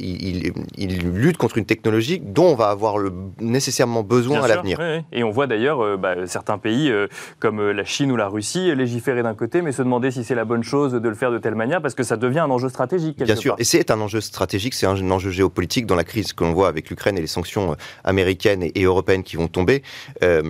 il, 0.00 0.52
il, 0.76 1.10
lutte 1.12 1.36
contre 1.36 1.58
une 1.58 1.66
technologie 1.66 2.20
dont 2.20 2.46
on 2.46 2.54
va 2.54 2.68
avoir 2.68 2.98
le, 2.98 3.12
nécessairement 3.40 4.02
besoin 4.02 4.42
à 4.42 4.48
l'avenir. 4.48 4.80
Et 5.12 5.22
on 5.22 5.30
voit 5.30 5.46
d'ailleurs 5.46 5.98
bah, 5.98 6.26
certains 6.26 6.58
pays 6.58 6.92
comme 7.38 7.70
la 7.70 7.84
Chine 7.84 8.10
ou 8.10 8.16
la 8.16 8.28
Russie 8.28 8.74
légiférer 8.74 9.22
d'un 9.22 9.34
côté, 9.34 9.60
mais 9.62 9.72
se 9.72 9.82
demander 9.82 10.10
si 10.10 10.24
c'est 10.24 10.34
la 10.34 10.44
bonne 10.44 10.62
chose 10.62 10.92
de 10.92 11.08
le 11.08 11.14
faire 11.14 11.30
de 11.30 11.38
telle 11.38 11.54
manière 11.54 11.82
parce 11.82 11.94
que 11.94 12.01
ça 12.02 12.16
devient 12.16 12.40
un 12.40 12.50
enjeu 12.50 12.68
stratégique. 12.68 13.22
Bien 13.22 13.36
sûr, 13.36 13.54
et 13.58 13.64
c'est 13.64 13.90
un 13.90 14.00
enjeu 14.00 14.20
stratégique, 14.20 14.74
c'est 14.74 14.86
un 14.86 15.10
enjeu 15.10 15.30
géopolitique 15.30 15.86
dans 15.86 15.94
la 15.94 16.04
crise 16.04 16.32
que 16.32 16.44
l'on 16.44 16.52
voit 16.52 16.68
avec 16.68 16.90
l'Ukraine 16.90 17.18
et 17.18 17.20
les 17.20 17.26
sanctions 17.26 17.72
euh, 17.72 17.74
américaines 18.04 18.62
et 18.62 18.82
européennes 18.82 19.22
qui 19.22 19.36
vont 19.36 19.48
tomber. 19.48 19.82
Euh, 20.22 20.42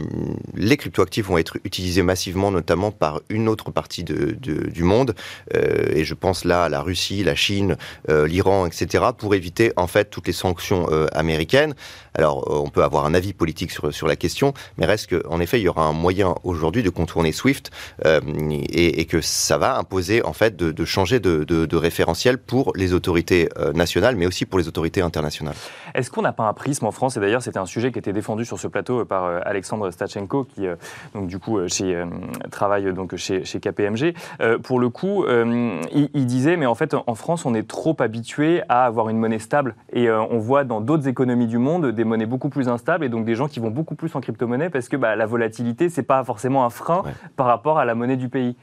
les 0.54 0.76
cryptoactifs 0.76 1.26
vont 1.26 1.38
être 1.38 1.58
utilisés 1.64 2.02
massivement, 2.02 2.50
notamment 2.50 2.90
par 2.90 3.20
une 3.28 3.48
autre 3.48 3.70
partie 3.70 4.04
de, 4.04 4.32
du 4.32 4.82
monde, 4.82 5.14
euh, 5.54 5.84
et 5.94 6.04
je 6.04 6.14
pense 6.14 6.44
là 6.44 6.64
à 6.64 6.68
la 6.68 6.80
Russie, 6.80 7.24
la 7.24 7.34
Chine, 7.34 7.76
l'Iran, 8.08 8.66
etc., 8.66 9.04
pour 9.16 9.34
éviter 9.34 9.72
en 9.76 9.86
fait 9.86 10.10
toutes 10.10 10.26
les 10.26 10.32
sanctions 10.32 10.86
américaines. 11.12 11.74
Alors, 12.14 12.46
on 12.50 12.68
peut 12.68 12.82
avoir 12.82 13.06
un 13.06 13.14
avis 13.14 13.32
politique 13.32 13.70
sur, 13.70 13.92
sur 13.92 14.06
la 14.06 14.16
question, 14.16 14.52
mais 14.76 14.86
reste 14.86 15.08
qu'en 15.16 15.40
effet, 15.40 15.60
il 15.60 15.64
y 15.64 15.68
aura 15.68 15.84
un 15.84 15.92
moyen 15.92 16.34
aujourd'hui 16.44 16.82
de 16.82 16.90
contourner 16.90 17.32
SWIFT 17.32 17.70
et, 18.04 19.00
et, 19.00 19.04
que 19.06 19.20
ça 19.20 19.58
va 19.58 19.78
imposer 19.78 20.22
en 20.22 20.32
fait 20.32 20.56
de, 20.56 20.72
de 20.72 20.84
changer 20.84 21.20
de, 21.20 21.41
de, 21.44 21.76
référentiel 21.76 22.38
pour 22.38 22.72
les 22.76 22.92
autorités 22.92 23.48
nationales, 23.74 24.16
mais 24.16 24.26
aussi 24.26 24.46
pour 24.46 24.58
les 24.58 24.68
autorités 24.68 25.00
internationales. 25.00 25.54
Est-ce 25.94 26.10
qu'on 26.10 26.22
n'a 26.22 26.32
pas 26.32 26.44
un 26.44 26.52
prisme 26.52 26.86
en 26.86 26.90
France? 26.90 27.16
Et 27.16 27.20
d'ailleurs, 27.20 27.42
c'était 27.42 27.58
un 27.58 27.66
sujet 27.66 27.90
qui 27.92 27.98
était 27.98 28.12
défendu 28.12 28.44
sur 28.44 28.58
ce 28.58 28.68
plateau 28.68 29.04
par 29.04 29.24
Alexandre 29.44 29.90
Stachenko, 29.90 30.44
qui 30.44 30.66
donc 31.14 31.26
du 31.26 31.38
coup 31.38 31.66
chez, 31.68 32.04
travaille 32.50 32.92
donc 32.92 33.16
chez, 33.16 33.44
chez 33.44 33.58
KPMG. 33.58 34.14
pour 34.62 34.78
le 34.78 34.88
coup, 34.90 35.24
il, 35.26 36.10
il, 36.14 36.26
disait, 36.26 36.56
mais 36.56 36.66
en 36.66 36.74
fait, 36.74 36.94
en 36.94 37.14
France, 37.14 37.46
on 37.46 37.54
est 37.54 37.66
trop 37.66 37.96
habitué 38.00 38.62
à 38.68 38.84
avoir 38.84 39.08
une 39.08 39.18
monnaie 39.18 39.38
stable, 39.38 39.74
et 39.92 40.10
on 40.10 40.38
voit 40.38 40.64
dans 40.64 40.80
d'autres 40.80 41.08
économies 41.08 41.46
du 41.46 41.58
monde 41.58 41.86
des 41.86 42.04
monnaies 42.04 42.26
beaucoup 42.26 42.48
plus 42.48 42.68
instables, 42.68 43.04
et 43.04 43.08
donc 43.08 43.24
des 43.24 43.34
gens 43.34 43.48
qui 43.48 43.60
vont 43.60 43.70
beaucoup 43.70 43.94
plus 43.94 44.14
en 44.14 44.20
crypto-monnaie 44.20 44.70
parce 44.70 44.88
que 44.88 44.96
bah, 44.96 45.16
la 45.16 45.26
volatilité, 45.26 45.88
c'est 45.88 46.02
pas 46.02 46.24
forcément 46.24 46.64
un 46.64 46.70
frein 46.70 47.02
par 47.36 47.46
rapport 47.46 47.78
à 47.78 47.84
la 47.84 47.94
monnaie 47.94 48.16
du 48.16 48.28
pays. 48.28 48.56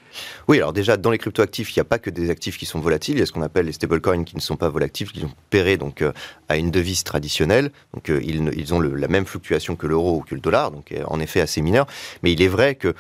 Oui, 0.48 0.57
alors 0.57 0.74
déjà, 0.74 0.98
dans 0.98 1.12
les 1.12 1.17
crypto-actifs, 1.17 1.75
il 1.75 1.79
n'y 1.79 1.81
a 1.81 1.86
pas 1.86 2.00
que 2.00 2.09
des 2.09 2.29
actifs 2.29 2.57
qui 2.57 2.65
sont 2.69 2.79
volatiles, 2.79 3.15
il 3.15 3.19
y 3.19 3.23
a 3.23 3.25
ce 3.25 3.31
qu'on 3.31 3.41
appelle 3.41 3.65
les 3.65 3.73
stablecoins 3.73 4.23
qui 4.23 4.35
ne 4.35 4.41
sont 4.41 4.55
pas 4.55 4.69
volatiles, 4.69 5.11
qui 5.11 5.21
sont 5.21 5.31
pérés 5.49 5.77
donc, 5.77 6.01
euh, 6.01 6.11
à 6.47 6.57
une 6.57 6.71
devise 6.71 7.03
traditionnelle. 7.03 7.71
Donc 7.93 8.09
euh, 8.09 8.21
ils, 8.23 8.73
ont 8.73 8.79
la 8.79 9.07
même 9.07 9.25
fluctuation 9.25 9.75
que 9.75 9.88
l'euro 9.88 10.17
ou 10.17 10.19
que 10.21 10.35
le 10.35 10.41
dollar, 10.41 10.71
donc 10.71 10.91
euh, 10.91 11.03
en 11.07 11.19
effet 11.19 11.41
assez 11.41 11.61
mineur. 11.61 11.88
Mais 12.23 12.31
il 12.31 12.41
est 12.41 12.47
vrai 12.47 12.75
que 12.75 12.93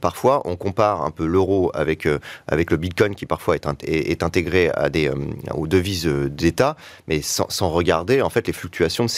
parfois, 0.00 0.42
on 0.44 0.56
compare 0.56 1.02
un 1.02 1.10
peu 1.10 1.26
l'euro 1.26 1.70
avec, 1.74 2.06
avec 2.46 2.70
le 2.70 2.76
bitcoin 2.76 3.14
qui 3.14 3.26
parfois 3.26 3.56
est, 3.56 4.22
intégré 4.22 4.70
à 4.70 4.88
aux 5.54 5.66
devises 5.66 6.06
d'État, 6.06 6.76
mais 7.08 7.20
sans, 7.22 7.70
regarder 7.70 8.22
en 8.22 8.30
fait 8.30 8.46
les 8.46 8.52
fluctuations 8.52 9.04
de 9.04 9.08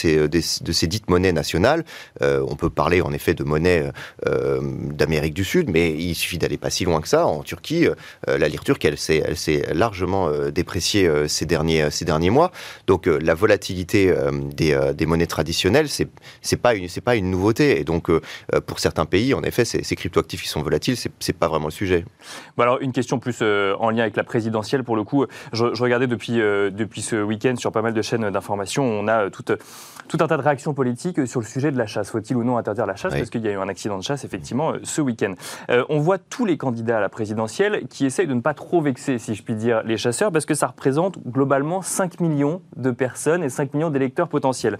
ces, 0.41 0.87
dites 0.87 1.09
monnaies 1.09 1.33
nationales. 1.33 1.83
on 2.21 2.55
peut 2.55 2.69
parler 2.69 3.01
en 3.01 3.13
effet 3.13 3.33
de 3.33 3.43
monnaie 3.43 3.91
d'Amérique 4.25 5.33
du 5.33 5.43
Sud, 5.43 5.69
mais 5.69 5.91
il 5.91 6.15
suffit 6.15 6.37
d'aller 6.37 6.57
pas 6.57 6.69
si 6.69 6.85
loin 6.85 7.01
que 7.01 7.07
ça. 7.07 7.25
En 7.25 7.43
Turquie, 7.43 7.87
la 8.27 8.47
lire 8.47 8.63
turque, 8.63 8.83
elle 8.85 8.97
s'est, 8.97 9.35
s'est 9.35 9.73
largement 9.97 10.27
euh, 10.27 10.51
dépréciée 10.51 11.09
ces 11.27 11.45
derniers, 11.45 11.89
ces 11.89 12.05
derniers 12.05 12.29
mois. 12.29 12.51
Donc 12.85 13.07
la 13.07 13.33
volatilité 13.33 14.13
des, 14.55 14.77
des, 14.95 15.05
monnaies 15.05 15.27
traditionnelles, 15.27 15.89
c'est, 15.89 16.07
c'est 16.41 16.57
pas 16.57 16.75
une, 16.75 16.87
pas 17.03 17.15
une 17.15 17.31
nouveauté. 17.31 17.79
Et 17.79 17.83
donc 17.83 18.09
pour 18.65 18.79
certains 18.79 19.05
pays, 19.05 19.33
en 19.33 19.41
effet, 19.43 19.65
ces, 19.65 19.83
ces 19.83 19.95
cryptoactifs 19.95 20.43
qui 20.43 20.49
sont 20.49 20.61
volatiles, 20.61 20.95
c'est, 20.97 21.33
pas 21.33 21.47
vraiment 21.47 21.67
le 21.67 21.71
sujet. 21.71 22.05
Bon 22.55 22.63
alors 22.63 22.79
une 22.81 22.91
question 22.91 23.19
plus 23.19 23.41
en 23.41 23.89
lien 23.89 24.03
avec 24.03 24.15
la 24.15 24.23
présidentielle 24.23 24.83
pour 24.83 24.95
le 24.95 25.03
coup. 25.03 25.25
Je, 25.53 25.65
regardais 25.81 26.07
depuis, 26.07 26.37
depuis 26.37 27.01
ce 27.01 27.15
week-end 27.15 27.55
sur 27.55 27.71
pas 27.71 27.81
mal 27.81 27.93
de 27.93 28.01
chaînes 28.01 28.29
d'information, 28.29 28.83
on 28.83 29.07
a 29.07 29.29
tout, 29.29 29.43
tout 30.07 30.17
un 30.19 30.27
tas 30.27 30.37
de 30.37 30.41
réactions 30.41 30.73
politiques 30.73 31.27
sur 31.27 31.39
le 31.39 31.45
sujet 31.45 31.71
de 31.71 31.77
la 31.77 31.85
chasse. 31.85 32.09
Faut-il 32.09 32.35
ou 32.35 32.43
non 32.43 32.57
interdire 32.57 32.85
la 32.85 32.95
chasse? 32.95 33.13
Parce 33.13 33.29
qu'il 33.29 33.41
y 33.41 33.47
a 33.47 33.51
eu 33.51 33.57
un 33.57 33.67
accident 33.67 33.97
de 33.97 34.03
chasse, 34.03 34.23
effectivement, 34.23 34.73
euh, 34.73 34.79
ce 34.83 35.01
week-end. 35.01 35.33
Euh, 35.69 35.83
on 35.89 35.99
voit 35.99 36.17
tous 36.17 36.45
les 36.45 36.57
candidats 36.57 36.97
à 36.97 37.01
la 37.01 37.09
présidentielle 37.09 37.87
qui 37.89 38.05
essayent 38.05 38.27
de 38.27 38.33
ne 38.33 38.41
pas 38.41 38.53
trop 38.53 38.81
vexer, 38.81 39.19
si 39.19 39.35
je 39.35 39.43
puis 39.43 39.55
dire, 39.55 39.83
les 39.87 39.97
chasseurs, 39.97 40.31
parce 40.31 40.45
que 40.45 40.53
ça 40.53 40.67
représente 40.67 41.17
globalement 41.27 41.81
5 41.81 42.19
millions 42.19 42.61
de 42.75 42.91
personnes 42.91 43.43
et 43.43 43.49
5 43.49 43.73
millions 43.73 43.89
d'électeurs 43.89 44.27
potentiels. 44.27 44.77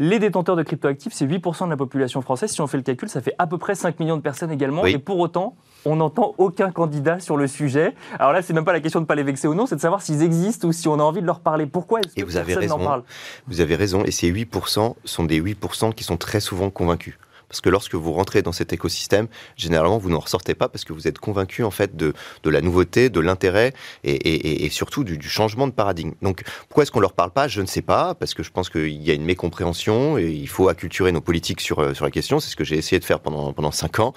Les 0.00 0.20
détenteurs 0.20 0.54
de 0.54 0.62
cryptoactifs, 0.62 1.12
c'est 1.12 1.26
8% 1.26 1.64
de 1.64 1.70
la 1.70 1.76
population 1.76 2.22
française. 2.22 2.52
Si 2.52 2.60
on 2.60 2.68
fait 2.68 2.76
le 2.76 2.84
calcul, 2.84 3.08
ça 3.08 3.20
fait 3.20 3.34
à 3.38 3.48
peu 3.48 3.58
près 3.58 3.74
5 3.74 3.98
millions 3.98 4.16
de 4.16 4.22
personnes 4.22 4.52
également. 4.52 4.86
Et 4.86 4.98
pour 4.98 5.18
autant, 5.18 5.56
on 5.84 5.96
n'entend 5.96 6.34
aucun 6.38 6.70
candidat 6.70 7.18
sur 7.18 7.36
le 7.36 7.48
sujet. 7.48 7.94
Alors 8.18 8.32
là, 8.32 8.40
c'est 8.40 8.52
même 8.52 8.64
pas 8.64 8.72
la 8.72 8.80
question 8.80 9.00
de 9.00 9.04
ne 9.04 9.08
pas 9.08 9.16
les 9.16 9.24
vexer 9.24 9.48
ou 9.48 9.54
non, 9.54 9.66
c'est 9.66 9.74
de 9.74 9.80
savoir 9.80 10.00
s'ils 10.00 10.22
existent 10.22 10.68
ou 10.68 10.72
si 10.72 10.86
on 10.86 11.00
a 11.00 11.02
envie 11.02 11.20
de 11.20 11.26
leur 11.26 11.40
parler. 11.40 11.66
Pourquoi 11.66 12.00
est-ce 12.00 12.14
que 12.14 12.24
vous 12.24 12.36
avez 12.36 12.54
raison. 12.54 12.78
parle? 12.78 13.02
Vous 13.48 13.60
avez 13.60 13.74
raison. 13.74 14.04
Et 14.04 14.12
ces 14.12 14.30
8% 14.30 14.94
sont 15.04 15.24
des 15.24 15.42
8% 15.42 15.92
qui 15.94 16.04
sont 16.04 16.16
très 16.16 16.38
souvent 16.38 16.70
convaincus. 16.70 17.18
Parce 17.48 17.60
que 17.60 17.68
lorsque 17.68 17.94
vous 17.94 18.12
rentrez 18.12 18.42
dans 18.42 18.52
cet 18.52 18.72
écosystème, 18.72 19.28
généralement, 19.56 19.98
vous 19.98 20.10
n'en 20.10 20.20
ressortez 20.20 20.54
pas 20.54 20.68
parce 20.68 20.84
que 20.84 20.92
vous 20.92 21.08
êtes 21.08 21.18
convaincu 21.18 21.64
en 21.64 21.70
fait 21.70 21.96
de, 21.96 22.12
de 22.42 22.50
la 22.50 22.60
nouveauté, 22.60 23.08
de 23.08 23.20
l'intérêt 23.20 23.72
et, 24.04 24.12
et, 24.12 24.64
et, 24.64 24.70
surtout 24.70 25.04
du, 25.04 25.18
du, 25.18 25.28
changement 25.28 25.66
de 25.66 25.72
paradigme. 25.72 26.12
Donc, 26.22 26.42
pourquoi 26.68 26.82
est-ce 26.82 26.92
qu'on 26.92 27.00
leur 27.00 27.14
parle 27.14 27.30
pas? 27.30 27.48
Je 27.48 27.60
ne 27.60 27.66
sais 27.66 27.82
pas, 27.82 28.14
parce 28.14 28.34
que 28.34 28.42
je 28.42 28.50
pense 28.50 28.68
qu'il 28.68 29.02
y 29.02 29.10
a 29.10 29.14
une 29.14 29.24
mécompréhension 29.24 30.18
et 30.18 30.30
il 30.30 30.48
faut 30.48 30.68
acculturer 30.68 31.12
nos 31.12 31.20
politiques 31.20 31.60
sur, 31.60 31.78
euh, 31.80 31.94
sur 31.94 32.04
la 32.04 32.10
question. 32.10 32.40
C'est 32.40 32.50
ce 32.50 32.56
que 32.56 32.64
j'ai 32.64 32.76
essayé 32.76 32.98
de 32.98 33.04
faire 33.04 33.20
pendant, 33.20 33.52
pendant 33.52 33.70
cinq 33.70 33.98
ans. 34.00 34.12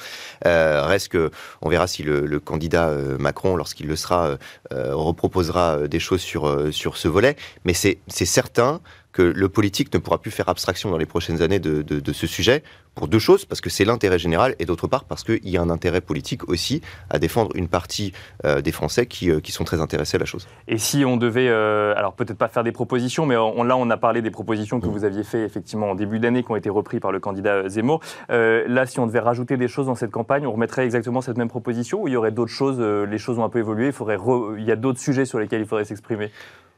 Euh, 0.45 0.85
reste 0.85 1.09
que, 1.09 1.31
on 1.61 1.69
verra 1.69 1.87
si 1.87 2.03
le, 2.03 2.25
le 2.25 2.39
candidat 2.39 2.89
euh, 2.89 3.17
Macron, 3.17 3.55
lorsqu'il 3.55 3.87
le 3.87 3.95
sera, 3.95 4.37
euh, 4.73 4.95
reproposera 4.95 5.87
des 5.87 5.99
choses 5.99 6.21
sur, 6.21 6.73
sur 6.73 6.97
ce 6.97 7.07
volet. 7.07 7.35
Mais 7.65 7.73
c'est 7.73 7.99
certain 8.07 8.81
que 9.11 9.21
le 9.21 9.49
politique 9.49 9.93
ne 9.93 9.99
pourra 9.99 10.19
plus 10.19 10.31
faire 10.31 10.49
abstraction 10.49 10.89
dans 10.89 10.97
les 10.97 11.05
prochaines 11.05 11.41
années 11.41 11.59
de, 11.59 11.81
de, 11.81 12.13
ce 12.13 12.27
sujet 12.27 12.63
pour 12.95 13.07
deux 13.07 13.19
choses, 13.19 13.45
parce 13.45 13.61
que 13.61 13.69
c'est 13.69 13.85
l'intérêt 13.85 14.19
général, 14.19 14.55
et 14.59 14.65
d'autre 14.65 14.87
part 14.87 15.05
parce 15.05 15.23
qu'il 15.23 15.47
y 15.47 15.57
a 15.57 15.61
un 15.61 15.69
intérêt 15.69 16.01
politique 16.01 16.49
aussi 16.49 16.81
à 17.09 17.19
défendre 17.19 17.51
une 17.55 17.69
partie 17.69 18.11
euh, 18.43 18.61
des 18.61 18.73
Français 18.73 19.05
qui, 19.05 19.31
euh, 19.31 19.39
qui, 19.39 19.53
sont 19.53 19.63
très 19.63 19.79
intéressés 19.79 20.17
à 20.17 20.19
la 20.19 20.25
chose. 20.25 20.47
Et 20.67 20.77
si 20.77 21.05
on 21.05 21.15
devait, 21.15 21.47
euh, 21.47 21.93
alors 21.95 22.13
peut-être 22.13 22.37
pas 22.37 22.49
faire 22.49 22.63
des 22.63 22.73
propositions, 22.73 23.25
mais 23.25 23.37
on, 23.37 23.63
là 23.63 23.77
on 23.77 23.89
a 23.89 23.97
parlé 23.97 24.21
des 24.21 24.31
propositions 24.31 24.81
que 24.81 24.87
mm. 24.87 24.91
vous 24.91 25.05
aviez 25.05 25.23
fait 25.23 25.43
effectivement 25.43 25.91
en 25.91 25.95
début 25.95 26.19
d'année, 26.19 26.43
qui 26.43 26.51
ont 26.51 26.57
été 26.57 26.69
repris 26.69 26.99
par 26.99 27.11
le 27.11 27.19
candidat 27.19 27.69
Zemmour. 27.69 28.01
là, 28.29 28.85
si 28.85 28.99
on 28.99 29.07
devait 29.07 29.19
rajouter 29.19 29.55
des 29.55 29.67
choses 29.67 29.85
dans 29.85 29.95
cette 29.95 30.11
campagne, 30.11 30.45
on 30.45 30.51
remettrait 30.51 30.83
exactement 30.83 31.21
cette 31.21 31.37
même 31.37 31.49
proposition, 31.49 32.01
ou 32.01 32.07
il 32.07 32.13
y 32.13 32.17
aurait 32.17 32.31
d'autres 32.31 32.51
choses, 32.51 32.79
les 32.79 33.17
choses 33.17 33.39
ont 33.39 33.43
un 33.45 33.49
peu 33.49 33.59
évolué, 33.59 33.87
il, 33.87 33.93
faudrait 33.93 34.17
il 34.57 34.65
y 34.65 34.71
a 34.71 34.75
d'autres 34.75 34.99
sujets 34.99 35.25
sur 35.25 35.39
lesquels 35.39 35.61
il 35.61 35.67
faudrait 35.67 35.85
s'exprimer? 35.85 36.29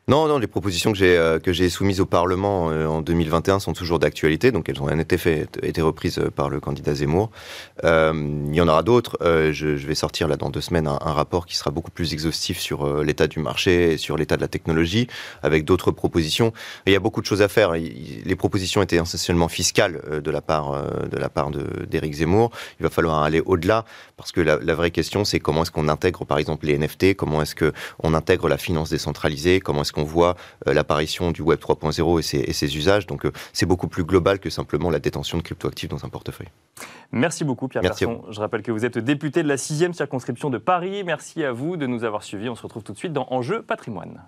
Non, 0.10 0.27
non, 0.27 0.38
les 0.38 0.48
propositions 0.48 0.91
que 0.91 0.98
j'ai 0.98 1.17
euh, 1.17 1.39
que 1.39 1.53
j'ai 1.53 1.69
soumises 1.69 2.01
au 2.01 2.05
Parlement 2.05 2.69
euh, 2.69 2.88
en 2.88 3.01
2021 3.01 3.60
sont 3.60 3.72
toujours 3.72 4.00
d'actualité, 4.00 4.51
donc 4.51 4.67
elles 4.67 4.81
ont 4.81 4.89
été, 4.89 5.45
été 5.62 5.81
reprises 5.81 6.19
euh, 6.19 6.29
par 6.29 6.50
le 6.50 6.60
candidat 6.60 6.93
Zemmour. 6.93 7.31
il 7.83 8.53
y 8.53 8.60
en 8.60 8.67
aura 8.67 8.83
d'autres. 8.83 9.17
Je, 9.22 9.67
vais 9.88 9.95
sortir 9.95 10.27
là 10.27 10.36
dans 10.36 10.50
deux 10.50 10.60
semaines 10.60 10.88
un, 10.88 10.98
rapport 10.98 11.45
qui 11.45 11.55
sera 11.55 11.72
beaucoup 11.72 11.91
plus 11.91 12.12
exhaustif 12.12 12.60
sur 12.60 13.01
l'état 13.01 13.27
du 13.27 13.39
marché 13.39 13.93
et 13.93 13.98
sur 13.98 14.17
l'état 14.17 14.36
de 14.36 14.41
la 14.41 14.50
technologie, 14.50 15.07
avec 15.41 15.63
d'autres 15.63 15.91
propositions. 15.91 16.51
il 16.86 16.91
y 16.91 16.95
a 16.98 17.00
beaucoup 17.00 17.22
de 17.22 17.25
choses 17.25 17.41
à 17.41 17.48
faire. 17.48 17.72
Les 17.72 18.36
propositions 18.36 18.81
étaient 18.81 18.98
essentiellement 18.98 19.48
fiscales 19.48 20.01
de 20.22 20.31
la 20.31 20.41
part 20.41 20.83
de 21.10 21.17
la 21.17 21.29
part 21.29 21.50
d'Éric 21.89 22.15
Zemmour. 22.15 22.51
Il 22.79 22.83
va 22.83 22.89
falloir 22.89 23.24
aller 23.24 23.41
au-delà 23.45 23.86
parce 24.17 24.33
que 24.33 24.41
la, 24.41 24.60
la 24.62 24.75
vraie 24.75 24.91
question, 24.91 25.24
c'est 25.24 25.39
comment 25.39 25.63
est-ce 25.63 25.72
qu'on 25.72 25.88
intègre, 25.88 26.25
par 26.25 26.39
exemple, 26.39 26.65
les 26.65 26.77
NFT, 26.77 27.15
comment 27.15 27.41
est-ce 27.41 27.55
que 27.55 27.72
on 28.00 28.13
intègre 28.13 28.50
la 28.50 28.57
finance 28.57 28.89
décentralisée, 28.89 29.60
comment 29.62 29.83
qu'on 29.94 30.04
voit 30.04 30.36
euh, 30.68 30.74
l'apparition 30.74 31.32
du 31.32 31.42
Web 31.42 31.60
3.0 31.60 32.20
et, 32.20 32.54
ses, 32.54 32.78
usages. 32.78 33.08
Donc 33.08 33.26
euh, 33.26 33.32
c'est 33.54 33.66
beaucoup 33.66 33.88
plus 33.88 34.04
global 34.04 34.40
que 34.40 34.50
simplement 34.50 34.90
la 34.90 35.00
détention 35.00 35.38
de 35.38 35.44
cryptoactifs 35.44 35.90
dans 35.90 36.04
un 36.04 36.10
portefeuille. 36.10 36.50
Merci 37.12 37.44
beaucoup 37.46 37.68
Pierre 37.68 37.84
Merci 37.84 38.06
Je 38.30 38.40
rappelle 38.40 38.64
que 38.64 38.72
vous 38.72 38.86
êtes 38.86 38.98
député 38.98 39.44
de 39.44 39.48
la 39.48 39.56
6e 39.56 39.94
circonscription 39.94 40.50
de 40.50 40.58
Paris. 40.58 41.04
Merci 41.06 41.44
à 41.44 41.52
vous 41.52 41.78
de 41.78 41.88
nous 41.88 42.04
avoir 42.04 42.24
suivis. 42.24 42.50
On 42.50 42.56
se 42.56 42.64
retrouve 42.64 42.84
tout 42.84 42.94
de 42.94 42.98
suite 42.98 43.14
dans 43.14 43.28
Enjeu 43.30 43.62
patrimoine. 43.62 44.22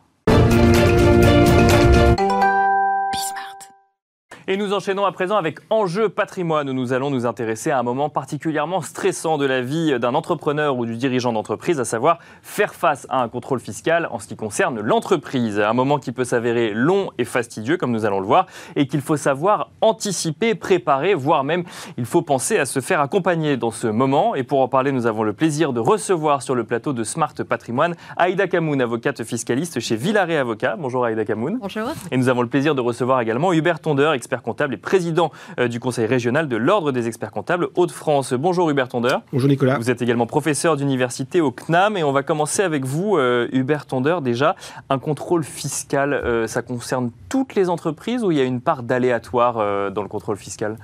Et 4.48 4.58
nous 4.58 4.74
enchaînons 4.74 5.06
à 5.06 5.12
présent 5.12 5.38
avec 5.38 5.58
Enjeu 5.72 6.08
patrimoine 6.08 6.70
où 6.70 6.74
nous 6.74 6.94
allons 6.94 7.10
nous 7.10 7.26
intéresser 7.26 7.72
à 7.72 7.80
un 7.80 7.84
moment 7.84 8.10
particulièrement 8.10 8.82
stressant 8.82 9.40
de 9.40 9.46
la 9.48 9.62
vie 9.62 10.00
d'un 10.00 10.14
entrepreneur 10.14 10.78
ou 10.78 10.86
du 10.86 10.98
dirigeant 10.98 11.34
d'entreprise, 11.34 11.80
à 11.80 11.84
savoir 11.84 12.20
faire 12.44 12.76
face 12.76 13.08
à 13.10 13.24
un 13.24 13.28
contrôle 13.28 13.60
fiscal 13.60 14.08
en 14.12 14.20
ce 14.20 14.28
qui 14.28 14.36
concerne 14.36 14.82
l'entreprise. 14.82 15.60
Un 15.60 15.74
moment 15.74 15.98
qui 15.98 16.12
peut 16.12 16.26
s'avérer 16.26 16.74
long 16.76 17.10
et 17.18 17.26
fastidieux, 17.26 17.78
comme 17.78 17.92
nous 17.92 18.06
allons 18.06 18.20
le 18.20 18.28
voir, 18.28 18.46
et 18.76 18.86
qu'il 18.86 19.02
faut 19.02 19.18
savoir 19.18 19.72
anticiper, 19.82 20.54
préparer, 20.54 21.16
voire 21.16 21.44
même 21.44 21.64
il 21.98 22.06
faut 22.06 22.22
penser 22.22 22.60
à 22.60 22.68
se 22.68 22.82
faire 22.82 23.02
accompagner 23.02 23.58
dans 23.58 23.72
ce 23.72 23.88
moment. 23.88 24.36
Et 24.36 24.44
pour 24.44 24.62
en 24.62 24.68
parler, 24.68 24.92
nous 24.92 25.08
avons 25.08 25.24
le 25.24 25.34
plaisir 25.34 25.74
de 25.74 25.80
recevoir 25.80 26.44
sur 26.44 26.54
le 26.54 26.66
plateau 26.66 26.94
de 26.94 27.04
Smart 27.04 27.34
Patrimoine 27.34 27.96
Aïda 28.16 28.48
Kamoun, 28.48 28.80
avocate 28.80 29.24
fiscaliste 29.24 29.80
chez 29.80 29.96
Villaret 29.96 30.38
Avocat. 30.38 30.76
Bonjour 30.78 31.04
Aïda 31.04 31.26
Kamoun. 31.26 31.58
Bonjour. 31.60 31.88
Et 32.12 32.18
nous 32.18 32.30
avons 32.30 32.44
le 32.44 32.48
plaisir 32.48 32.76
de 32.76 32.82
recevoir 32.82 33.22
également 33.22 33.52
Hubert 33.52 33.80
Tondeur, 33.80 34.14
expert 34.14 34.35
comptable 34.42 34.74
et 34.74 34.78
président 34.78 35.32
euh, 35.60 35.68
du 35.68 35.80
conseil 35.80 36.06
régional 36.06 36.48
de 36.48 36.56
l'Ordre 36.56 36.92
des 36.92 37.08
experts 37.08 37.32
comptables 37.32 37.70
Hauts-de-France. 37.76 38.34
Bonjour 38.34 38.70
Hubert 38.70 38.88
Tondeur. 38.88 39.22
Bonjour 39.32 39.50
Nicolas. 39.50 39.78
Vous 39.78 39.90
êtes 39.90 40.02
également 40.02 40.28
professeur 40.28 40.78
d'université 40.78 41.42
au 41.42 41.52
CNAM 41.52 41.98
et 41.98 42.04
on 42.04 42.12
va 42.12 42.24
commencer 42.24 42.64
avec 42.64 42.86
vous, 42.86 43.18
euh, 43.18 43.48
Hubert 43.52 43.86
Tondeur. 43.86 44.22
Déjà, 44.22 44.56
un 44.90 45.00
contrôle 45.00 45.44
fiscal, 45.44 46.14
euh, 46.14 46.48
ça 46.48 46.62
concerne 46.62 47.12
toutes 47.30 47.56
les 47.56 47.70
entreprises 47.70 48.24
ou 48.24 48.32
il 48.32 48.38
y 48.38 48.42
a 48.42 48.46
une 48.46 48.62
part 48.62 48.84
d'aléatoire 48.84 49.92
dans 49.92 50.02
le 50.02 50.08
contrôle 50.08 50.38
fiscal? 50.38 50.78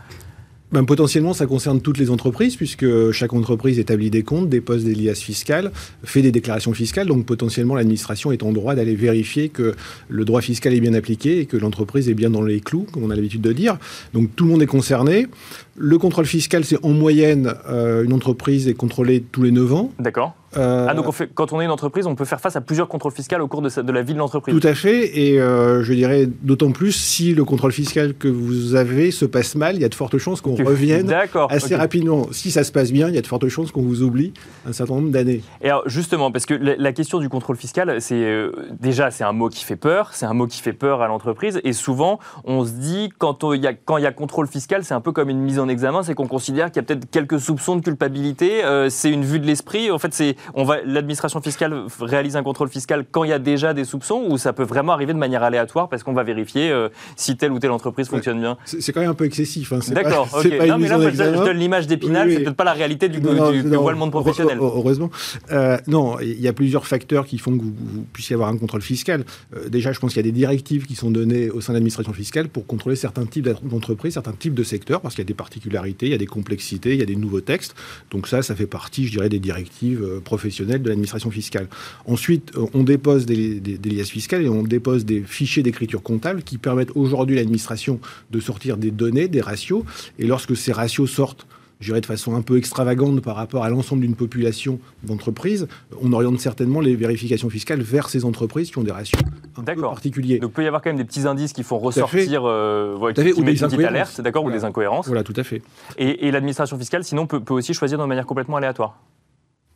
Ben, 0.71 0.85
potentiellement, 0.85 1.33
ça 1.33 1.45
concerne 1.47 1.81
toutes 1.81 1.97
les 1.97 2.09
entreprises, 2.09 2.55
puisque 2.55 3.11
chaque 3.11 3.33
entreprise 3.33 3.77
établit 3.77 4.09
des 4.09 4.23
comptes, 4.23 4.47
dépose 4.47 4.85
des 4.85 4.95
liasses 4.95 5.21
fiscales, 5.21 5.71
fait 6.03 6.21
des 6.21 6.31
déclarations 6.31 6.73
fiscales. 6.73 7.07
Donc, 7.07 7.25
potentiellement, 7.25 7.75
l'administration 7.75 8.31
est 8.31 8.41
en 8.43 8.53
droit 8.53 8.73
d'aller 8.73 8.95
vérifier 8.95 9.49
que 9.49 9.75
le 10.07 10.25
droit 10.25 10.41
fiscal 10.41 10.73
est 10.73 10.79
bien 10.79 10.93
appliqué 10.93 11.39
et 11.39 11.45
que 11.45 11.57
l'entreprise 11.57 12.07
est 12.07 12.13
bien 12.13 12.29
dans 12.29 12.41
les 12.41 12.61
clous, 12.61 12.87
comme 12.91 13.03
on 13.03 13.09
a 13.09 13.15
l'habitude 13.15 13.41
de 13.41 13.51
dire. 13.51 13.77
Donc, 14.13 14.33
tout 14.35 14.45
le 14.45 14.51
monde 14.51 14.61
est 14.61 14.67
concerné. 14.67 15.27
Le 15.75 15.97
contrôle 15.97 16.25
fiscal, 16.25 16.65
c'est 16.65 16.83
en 16.83 16.89
moyenne, 16.89 17.53
euh, 17.69 18.03
une 18.03 18.13
entreprise 18.13 18.67
est 18.67 18.73
contrôlée 18.73 19.21
tous 19.21 19.43
les 19.43 19.51
9 19.51 19.73
ans. 19.73 19.91
D'accord. 19.99 20.35
Euh, 20.57 20.87
ah, 20.89 20.93
donc 20.93 21.07
on 21.07 21.11
fait, 21.11 21.29
quand 21.33 21.53
on 21.53 21.61
est 21.61 21.65
une 21.65 21.71
entreprise, 21.71 22.05
on 22.07 22.15
peut 22.15 22.25
faire 22.25 22.41
face 22.41 22.55
à 22.55 22.61
plusieurs 22.61 22.87
contrôles 22.89 23.13
fiscaux 23.13 23.37
au 23.39 23.47
cours 23.47 23.61
de, 23.61 23.81
de 23.81 23.91
la 23.91 24.01
vie 24.01 24.13
de 24.13 24.19
l'entreprise 24.19 24.59
Tout 24.59 24.67
à 24.67 24.73
fait, 24.73 25.17
et 25.17 25.39
euh, 25.39 25.81
je 25.83 25.93
dirais 25.93 26.27
d'autant 26.41 26.71
plus 26.71 26.91
si 26.91 27.33
le 27.33 27.45
contrôle 27.45 27.71
fiscal 27.71 28.13
que 28.13 28.27
vous 28.27 28.75
avez 28.75 29.11
se 29.11 29.25
passe 29.25 29.55
mal, 29.55 29.75
il 29.75 29.81
y 29.81 29.85
a 29.85 29.89
de 29.89 29.95
fortes 29.95 30.17
chances 30.17 30.41
qu'on 30.41 30.55
revienne 30.65 31.13
assez 31.49 31.75
rapidement. 31.75 32.27
Si 32.31 32.51
ça 32.51 32.63
se 32.63 32.71
passe 32.71 32.91
bien, 32.91 33.07
il 33.07 33.15
y 33.15 33.17
a 33.17 33.21
de 33.21 33.27
fortes 33.27 33.47
chances 33.47 33.71
qu'on 33.71 33.81
vous 33.81 34.03
oublie 34.03 34.33
un 34.67 34.73
certain 34.73 34.95
nombre 34.95 35.11
d'années. 35.11 35.41
Et 35.61 35.69
alors 35.69 35.87
justement, 35.87 36.31
parce 36.31 36.45
que 36.45 36.53
la, 36.53 36.91
question 36.91 37.19
du 37.19 37.29
contrôle 37.29 37.55
fiscal, 37.55 38.01
c'est 38.01 38.15
euh, 38.15 38.51
déjà 38.77 39.11
c'est 39.11 39.23
un 39.23 39.31
mot 39.31 39.47
qui 39.47 39.63
fait 39.63 39.77
peur, 39.77 40.09
c'est 40.11 40.25
un 40.25 40.33
mot 40.33 40.47
qui 40.47 40.61
fait 40.61 40.73
peur 40.73 41.01
à 41.01 41.07
l'entreprise, 41.07 41.61
et 41.63 41.71
souvent 41.71 42.19
on 42.43 42.65
se 42.65 42.71
dit 42.71 43.09
quand 43.17 43.53
il 43.53 43.61
y 43.61 44.01
y 44.01 44.05
a 44.05 44.11
contrôle 44.11 44.47
fiscal, 44.47 44.83
c'est 44.83 44.93
un 44.93 45.01
peu 45.01 45.13
comme 45.13 45.29
une 45.29 45.39
mise 45.39 45.59
en 45.59 45.60
examen, 45.67 46.03
c'est 46.03 46.13
qu'on 46.13 46.27
considère 46.27 46.71
qu'il 46.71 46.77
y 46.77 46.79
a 46.79 46.83
peut-être 46.83 47.09
quelques 47.09 47.39
soupçons 47.39 47.75
de 47.75 47.81
culpabilité, 47.81 48.61
c'est 48.89 49.11
une 49.11 49.23
vue 49.23 49.39
de 49.39 49.45
l'esprit. 49.45 49.91
En 49.91 49.99
fait, 49.99 50.13
c'est 50.13 50.35
on 50.53 50.63
va 50.63 50.77
l'administration 50.85 51.41
fiscale 51.41 51.85
réalise 51.99 52.35
un 52.35 52.43
contrôle 52.43 52.69
fiscal 52.69 53.05
quand 53.09 53.23
il 53.23 53.29
y 53.29 53.33
a 53.33 53.39
déjà 53.39 53.73
des 53.73 53.85
soupçons 53.85 54.25
ou 54.29 54.37
ça 54.37 54.53
peut 54.53 54.63
vraiment 54.63 54.93
arriver 54.93 55.13
de 55.13 55.17
manière 55.17 55.43
aléatoire 55.43 55.89
parce 55.89 56.03
qu'on 56.03 56.13
va 56.13 56.23
vérifier 56.23 56.71
euh, 56.71 56.89
si 57.15 57.37
telle 57.37 57.51
ou 57.51 57.59
telle 57.59 57.71
entreprise 57.71 58.07
fonctionne 58.07 58.39
bien 58.39 58.57
C'est 58.65 58.91
quand 58.91 59.01
même 59.01 59.09
un 59.09 59.15
peu 59.15 59.25
excessif. 59.25 59.73
Hein. 59.73 59.79
D'accord. 59.89 60.27
non, 60.67 60.77
mais 60.77 60.87
là, 60.87 60.99
je 60.99 61.43
donne 61.43 61.57
l'image 61.57 61.87
d'Épinal, 61.87 62.31
c'est 62.31 62.39
peut-être 62.39 62.55
pas 62.55 62.63
la 62.63 62.73
réalité 62.73 63.09
du, 63.09 63.21
non, 63.21 63.51
du, 63.51 63.63
le 63.63 63.95
monde 63.95 64.11
professionnel. 64.11 64.57
Heureusement. 64.59 65.09
Euh, 65.51 65.77
non, 65.87 66.19
il 66.19 66.39
y 66.39 66.47
a 66.47 66.53
plusieurs 66.53 66.87
facteurs 66.87 67.25
qui 67.25 67.37
font 67.37 67.57
que 67.57 67.63
vous, 67.63 67.73
puissiez 68.13 68.35
avoir 68.35 68.49
un 68.49 68.57
contrôle 68.57 68.81
fiscal. 68.81 69.23
Euh, 69.55 69.69
déjà, 69.69 69.91
je 69.91 69.99
pense 69.99 70.13
qu'il 70.13 70.25
y 70.25 70.27
a 70.27 70.31
des 70.31 70.37
directives 70.37 70.85
qui 70.85 70.95
sont 70.95 71.11
données 71.11 71.49
au 71.49 71.61
sein 71.61 71.73
de 71.73 71.77
l'administration 71.77 72.13
fiscale 72.13 72.49
pour 72.49 72.65
contrôler 72.65 72.95
certains 72.95 73.25
types 73.25 73.49
d'entreprises, 73.63 74.13
certains 74.13 74.33
types 74.33 74.53
de 74.53 74.63
secteurs, 74.63 75.01
parce 75.01 75.15
qu'il 75.15 75.23
y 75.23 75.25
a 75.25 75.27
des 75.27 75.33
particularités, 75.51 76.05
il 76.05 76.11
y 76.11 76.15
a 76.15 76.17
des 76.17 76.25
complexités, 76.25 76.93
il 76.93 76.99
y 76.99 77.03
a 77.03 77.05
des 77.05 77.17
nouveaux 77.17 77.41
textes. 77.41 77.75
Donc 78.09 78.27
ça, 78.27 78.41
ça 78.41 78.55
fait 78.55 78.67
partie, 78.67 79.05
je 79.07 79.11
dirais, 79.11 79.27
des 79.27 79.39
directives 79.39 80.21
professionnelles 80.23 80.81
de 80.81 80.87
l'administration 80.87 81.29
fiscale. 81.29 81.67
Ensuite, 82.05 82.53
euh, 82.55 82.65
on 82.73 82.83
dépose 82.83 83.25
des, 83.25 83.59
liasses 83.83 84.09
fiscales 84.09 84.43
et 84.43 84.49
on 84.49 84.63
dépose 84.63 85.03
des 85.03 85.21
fichiers 85.21 85.61
d'écriture 85.61 86.01
comptable 86.01 86.43
qui 86.43 86.57
permettent 86.57 86.95
aujourd'hui 86.95 87.35
à 87.35 87.39
l'administration 87.41 87.99
de 88.31 88.39
sortir 88.39 88.77
des 88.77 88.91
données, 88.91 89.27
des 89.27 89.41
ratios. 89.41 89.83
Et 90.19 90.25
lorsque 90.25 90.55
ces 90.55 90.71
ratios 90.71 91.11
sortent, 91.11 91.45
je 91.81 91.87
dirais 91.87 92.01
de 92.01 92.05
façon 92.05 92.35
un 92.35 92.41
peu 92.41 92.57
extravagante 92.57 93.21
par 93.21 93.35
rapport 93.35 93.63
à 93.63 93.69
l'ensemble 93.69 94.01
d'une 94.01 94.15
population 94.15 94.79
d'entreprises, 95.03 95.67
on 96.01 96.13
oriente 96.13 96.39
certainement 96.39 96.79
les 96.79 96.95
vérifications 96.95 97.49
fiscales 97.49 97.81
vers 97.81 98.07
ces 98.07 98.23
entreprises 98.23 98.71
qui 98.71 98.77
ont 98.77 98.83
des 98.83 98.91
ratios 98.91 99.21
un 99.57 99.63
peu 99.63 99.81
particuliers. 99.81 100.39
Donc 100.39 100.51
il 100.51 100.53
peut 100.53 100.63
y 100.63 100.67
avoir 100.67 100.81
quand 100.81 100.89
même 100.89 100.97
des 100.97 101.03
petits 101.03 101.27
indices 101.27 101.53
qui 101.53 101.63
font 101.63 101.79
ressortir, 101.79 102.43
euh, 102.45 103.11
qui, 103.13 103.33
ou 103.33 103.43
des 103.43 103.85
alertes, 103.85 104.21
d'accord, 104.21 104.45
ou 104.45 104.51
des 104.51 104.63
incohérences. 104.63 105.07
Voilà, 105.07 105.23
tout 105.23 105.33
à 105.35 105.43
fait. 105.43 105.61
Et, 105.97 106.31
l'administration 106.31 106.77
fiscale, 106.77 107.03
sinon, 107.03 107.27
peut, 107.27 107.41
peut, 107.41 107.53
aussi 107.53 107.73
choisir 107.73 107.97
de 107.97 108.05
manière 108.05 108.25
complètement 108.25 108.57
aléatoire. 108.57 108.97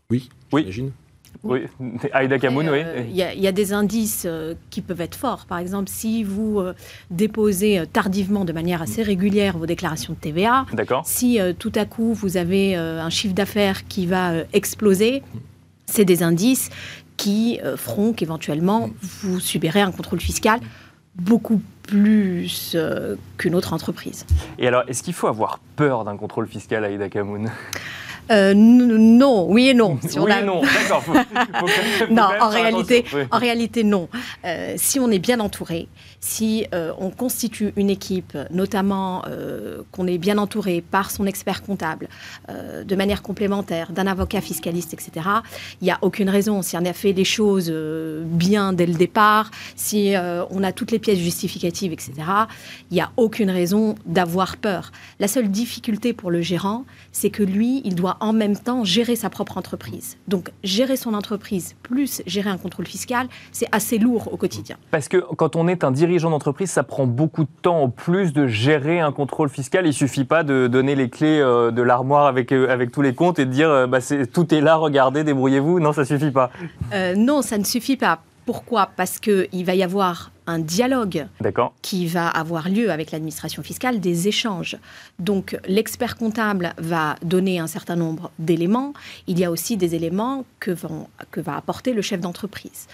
Oui, 0.10 0.30
oui. 0.54 0.62
j'imagine. 0.62 0.92
Oui, 1.44 1.62
Aïda 2.13 2.39
Kamoun, 2.39 2.70
oui. 2.70 2.80
Euh, 2.84 3.04
il 3.08 3.15
y, 3.15 3.48
a 3.48 3.51
des 3.51 3.74
indices 3.74 4.24
euh, 4.25 4.54
qui 4.70 4.82
peuvent 4.82 5.01
être 5.01 5.15
forts. 5.15 5.46
Par 5.46 5.60
exemple, 5.60 5.89
si 5.89 6.24
vous 6.24 6.60
euh, 6.60 6.74
déposez 7.10 7.84
tardivement, 7.92 8.46
de 8.46 8.54
manière 8.54 8.82
assez 8.82 9.04
régulière, 9.04 9.58
vos 9.58 9.65
déclarations 9.65 10.13
de 10.13 10.20
TVA, 10.20 10.65
si 11.04 11.39
tout 11.60 11.72
à 11.75 11.86
coup 11.86 12.13
vous 12.13 12.38
avez 12.38 12.75
un 12.75 13.10
chiffre 13.10 13.34
d'affaires 13.34 13.88
qui 13.88 14.06
va 14.06 14.34
exploser, 14.54 15.24
c'est 15.86 16.06
des 16.06 16.24
indices 16.24 16.70
qui 17.18 17.60
feront 17.77 18.13
qu'éventuellement 18.13 18.89
vous 19.01 19.39
subirez 19.39 19.82
un 19.82 19.92
contrôle 19.92 20.20
fiscal 20.20 20.60
beaucoup 21.15 21.62
plus 21.84 22.75
qu'une 23.38 23.56
autre 23.56 23.74
entreprise. 23.74 24.25
Et 24.60 24.68
alors, 24.68 24.84
est-ce 24.88 25.04
qu'il 25.04 25.13
faut 25.13 25.27
avoir 25.27 25.60
peur 25.75 26.04
d'un 26.04 26.18
contrôle 26.18 26.48
fiscal, 26.48 26.84
Aïda 26.84 27.10
Kamoun? 27.10 27.50
Euh, 28.32 28.53
non, 28.55 29.46
oui 29.50 29.70
et 29.70 29.74
non. 29.74 30.00
oui 30.17 30.32
et 30.32 30.44
non, 30.44 30.62
d'accord. 30.62 31.03
non, 32.10 32.27
en 32.41 32.50
réalité, 32.50 33.05
en 33.32 33.38
réalité, 33.38 33.84
non. 33.84 34.10
Euh, 34.46 34.74
si 34.77 35.00
on 35.00 35.10
est 35.12 35.20
bien 35.20 35.39
entouré, 35.39 35.88
si 36.19 36.65
euh, 36.74 36.91
on 37.00 37.10
constitue 37.10 37.74
une 37.75 37.89
équipe, 37.89 38.38
notamment 38.51 39.24
qu'on 39.91 40.07
est 40.07 40.17
bien 40.17 40.38
entouré 40.38 40.81
par 40.81 41.12
son 41.12 41.25
expert 41.25 41.63
comptable, 41.63 42.07
de 42.50 42.95
manière 42.95 43.22
complémentaire, 43.22 43.91
d'un 43.91 44.07
avocat 44.07 44.41
fiscaliste, 44.41 44.93
etc., 44.93 45.27
il 45.81 45.86
n'y 45.86 45.91
a 45.91 45.98
aucune 46.01 46.29
raison. 46.29 46.62
Si 46.62 46.75
on 46.77 46.86
a 46.86 46.93
fait 46.93 47.13
les 47.13 47.24
choses 47.24 47.72
bien 48.25 48.74
dès 48.74 48.86
le 48.86 48.93
départ, 48.93 49.51
si 49.75 50.13
on 50.50 50.63
a 50.63 50.72
toutes 50.72 50.91
les 50.91 51.00
pièces 51.00 51.19
justificatives, 51.19 51.91
etc., 51.91 52.13
il 52.91 52.95
n'y 52.95 53.01
a 53.01 53.12
aucune 53.17 53.50
raison 53.50 53.95
d'avoir 54.05 54.57
peur. 54.57 54.91
La 55.19 55.27
seule 55.27 55.50
difficulté 55.50 56.13
pour 56.13 56.31
le 56.31 56.41
gérant, 56.41 56.86
c'est 57.12 57.29
que 57.29 57.43
lui, 57.43 57.81
il 57.86 57.95
doit 57.95 58.17
en 58.19 58.34
même 58.34 58.57
temps 58.57 58.84
gérer 58.84 59.15
sa 59.15 59.29
propre 59.29 59.57
entreprise. 59.57 60.17
Donc 60.27 60.51
gérer 60.63 60.98
son 60.98 61.13
entreprise 61.13 61.75
plus 61.84 62.22
gérer 62.25 62.50
un 62.50 62.57
contrôle 62.57 62.88
fiscal, 62.88 63.28
c'est 63.51 63.67
assez 63.71 63.97
lourd 63.97 64.32
au 64.32 64.38
quotidien. 64.38 64.78
Parce 64.91 65.08
que 65.08 65.17
quand 65.36 65.56
on 65.56 65.67
est 65.67 65.84
un 65.84 65.91
dirigeant 66.06 66.30
d'entreprise, 66.30 66.70
ça 66.70 66.84
prend 66.84 67.08
beaucoup 67.08 67.44
de 67.44 67.50
temps 67.62 67.84
en 67.84 67.89
plus 67.89 68.34
de 68.34 68.48
gérer 68.48 69.00
un 69.00 69.12
contrôle 69.12 69.50
fiscal. 69.50 69.86
Il 69.88 69.94
suffit 69.94 70.24
pas 70.24 70.44
de 70.44 70.68
donner 70.68 70.96
les 70.96 71.10
clés 71.10 71.39
euh, 71.39 71.72
de 71.72 71.82
l'armoire 71.82 72.28
avec, 72.28 72.52
euh, 72.52 72.70
avec 72.70 72.91
tous 72.91 73.02
les 73.02 73.13
comptes 73.13 73.39
et 73.39 73.46
de 73.46 73.52
dire 73.52 73.70
euh, 73.70 73.88
bah, 73.88 74.00
tout 74.32 74.54
est 74.54 74.62
là, 74.62 74.76
regardez, 74.76 75.24
débrouillez-vous. 75.24 75.80
Non, 75.80 75.94
ça 75.94 76.06
suffit 76.06 76.32
pas. 76.32 76.52
non, 77.15 77.41
ça 77.41 77.58
ne 77.58 77.63
suffit 77.63 77.98
pas. 77.98 78.20
Pourquoi? 78.46 78.91
Parce 78.96 79.18
qu'il 79.18 79.65
va 79.65 79.74
y 79.74 79.82
avoir 79.82 80.32
un 80.46 80.60
dialogue 80.60 81.26
qui 81.82 82.06
va 82.06 82.28
avoir 82.28 82.70
lieu 82.70 82.91
avec 82.91 83.12
l'administration 83.12 83.63
fiscale, 83.63 84.00
des 84.00 84.28
échanges. 84.28 84.78
Donc 85.18 85.58
l'expert 85.68 86.15
comptable 86.15 86.74
va 86.78 87.15
donner 87.24 87.58
un 87.58 87.65
certain 87.65 87.96
nombre 87.96 88.30
d'éléments. 88.38 88.94
Il 89.26 89.39
y 89.39 89.46
a 89.46 89.50
aussi 89.50 89.78
des 89.78 89.96
éléments 89.96 90.46
que, 90.60 90.72
va 90.72 91.56
apporter 91.56 91.94
le 91.94 92.04
chef 92.04 92.22
d'entreprise. 92.22 92.88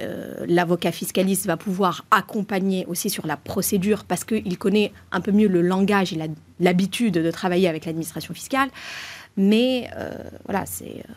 Euh, 0.00 0.44
l'avocat 0.46 0.92
fiscaliste 0.92 1.46
va 1.46 1.56
pouvoir 1.56 2.04
accompagner 2.10 2.86
aussi 2.86 3.10
sur 3.10 3.26
la 3.26 3.36
procédure 3.36 4.04
parce 4.04 4.24
qu'il 4.24 4.58
connaît 4.58 4.92
un 5.12 5.20
peu 5.20 5.32
mieux 5.32 5.48
le 5.48 5.62
langage, 5.62 6.12
a 6.12 6.26
l'habitude 6.58 7.14
de 7.14 7.30
travailler 7.30 7.68
avec 7.68 7.84
l'administration 7.86 8.34
fiscale. 8.34 8.68
Mais 9.36 9.88
euh, 9.96 10.10
voilà, 10.46 10.66
c'est. 10.66 10.84
Euh, 10.84 11.12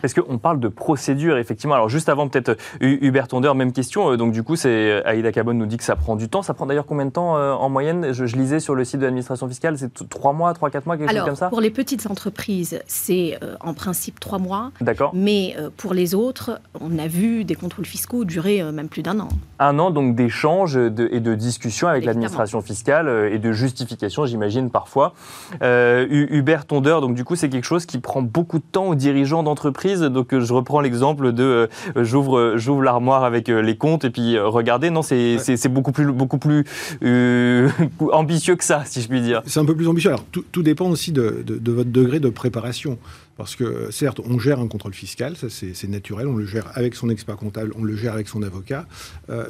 Parce 0.00 0.14
qu'on 0.14 0.38
parle 0.38 0.60
de 0.60 0.68
procédure, 0.68 1.36
effectivement. 1.36 1.74
Alors, 1.74 1.88
juste 1.88 2.08
avant, 2.08 2.28
peut-être, 2.28 2.56
Hubert 2.80 3.28
Tonder, 3.28 3.52
même 3.54 3.72
question. 3.72 4.12
Euh, 4.12 4.16
donc, 4.16 4.32
du 4.32 4.42
coup, 4.42 4.56
c'est 4.56 5.04
Aïda 5.04 5.32
Cabon 5.32 5.54
nous 5.54 5.66
dit 5.66 5.76
que 5.76 5.84
ça 5.84 5.96
prend 5.96 6.16
du 6.16 6.28
temps. 6.28 6.42
Ça 6.42 6.54
prend 6.54 6.66
d'ailleurs 6.66 6.86
combien 6.86 7.06
de 7.06 7.10
temps 7.10 7.34
en 7.34 7.68
moyenne? 7.68 8.12
Je, 8.12 8.24
lisais 8.36 8.60
sur 8.60 8.74
le 8.74 8.84
site 8.84 9.00
de 9.00 9.04
l'administration 9.04 9.48
fiscale, 9.48 9.78
c'est 9.78 10.08
3 10.08 10.32
mois, 10.32 10.52
3-4 10.52 10.82
mois, 10.84 10.96
quelque 10.96 11.12
chose 11.12 11.24
comme 11.24 11.36
ça? 11.36 11.48
Pour 11.48 11.60
les 11.60 11.70
petites 11.70 12.08
entreprises, 12.10 12.80
c'est 12.86 13.38
en 13.60 13.74
principe 13.74 14.20
3 14.20 14.38
mois. 14.38 14.70
D'accord. 14.80 15.12
Mais 15.14 15.56
pour 15.76 15.94
les 15.94 16.14
autres, 16.14 16.60
on 16.80 16.98
a 16.98 17.08
vu 17.08 17.44
des 17.44 17.54
contrôles 17.54 17.86
fiscaux 17.86 18.24
durer 18.24 18.62
même 18.72 18.88
plus 18.88 19.02
d'un 19.02 19.18
an. 19.20 19.28
Un 19.58 19.78
an, 19.78 19.90
donc, 19.90 20.14
d'échanges 20.14 20.76
et 20.76 20.90
de 20.90 21.34
discussions 21.34 21.88
avec 21.88 22.04
l'administration 22.04 22.60
fiscale 22.60 23.30
et 23.32 23.38
de 23.38 23.52
justification, 23.52 24.26
j'imagine, 24.26 24.70
parfois. 24.70 25.14
Hubert 25.62 26.66
Tonder, 26.66 26.98
donc, 27.00 27.14
du 27.14 27.24
coup, 27.24 27.36
c'est 27.36 27.48
quelque 27.56 27.64
chose 27.64 27.86
qui 27.86 27.98
prend 27.98 28.20
beaucoup 28.20 28.58
de 28.58 28.64
temps 28.70 28.88
aux 28.88 28.94
dirigeants 28.94 29.42
d'entreprise. 29.42 30.00
Donc 30.00 30.34
euh, 30.34 30.40
je 30.40 30.52
reprends 30.52 30.80
l'exemple 30.80 31.32
de 31.32 31.42
euh, 31.42 32.04
j'ouvre 32.04 32.38
euh, 32.38 32.58
j'ouvre 32.58 32.82
l'armoire 32.82 33.24
avec 33.24 33.48
les 33.48 33.76
comptes 33.76 34.04
et 34.04 34.10
puis 34.10 34.38
regardez. 34.38 34.90
Non, 34.90 35.02
c'est 35.02 35.68
beaucoup 35.68 35.92
plus 35.92 36.12
beaucoup 36.12 36.38
plus 36.38 36.64
ambitieux 38.12 38.56
que 38.56 38.64
ça, 38.64 38.82
si 38.84 39.00
je 39.00 39.08
puis 39.08 39.22
dire. 39.22 39.42
C'est 39.46 39.60
un 39.60 39.64
peu 39.64 39.74
plus 39.74 39.88
ambitieux. 39.88 40.10
Alors 40.10 40.24
tout, 40.30 40.44
tout 40.52 40.62
dépend 40.62 40.90
aussi 40.90 41.12
de, 41.12 41.42
de, 41.46 41.72
votre 41.72 41.90
degré 41.90 42.20
de 42.20 42.28
préparation. 42.28 42.98
Parce 43.36 43.54
que 43.54 43.90
certes, 43.90 44.20
on 44.24 44.38
gère 44.38 44.60
un 44.60 44.66
contrôle 44.66 44.94
fiscal, 44.94 45.36
ça 45.36 45.48
c'est 45.50 45.88
naturel, 45.88 46.26
on 46.26 46.36
le 46.36 46.46
gère 46.46 46.70
avec 46.74 46.94
son 46.94 47.10
expert 47.10 47.36
comptable, 47.36 47.72
on 47.78 47.84
le 47.84 47.94
gère 47.94 48.14
avec 48.14 48.28
son 48.28 48.42
avocat. 48.42 48.86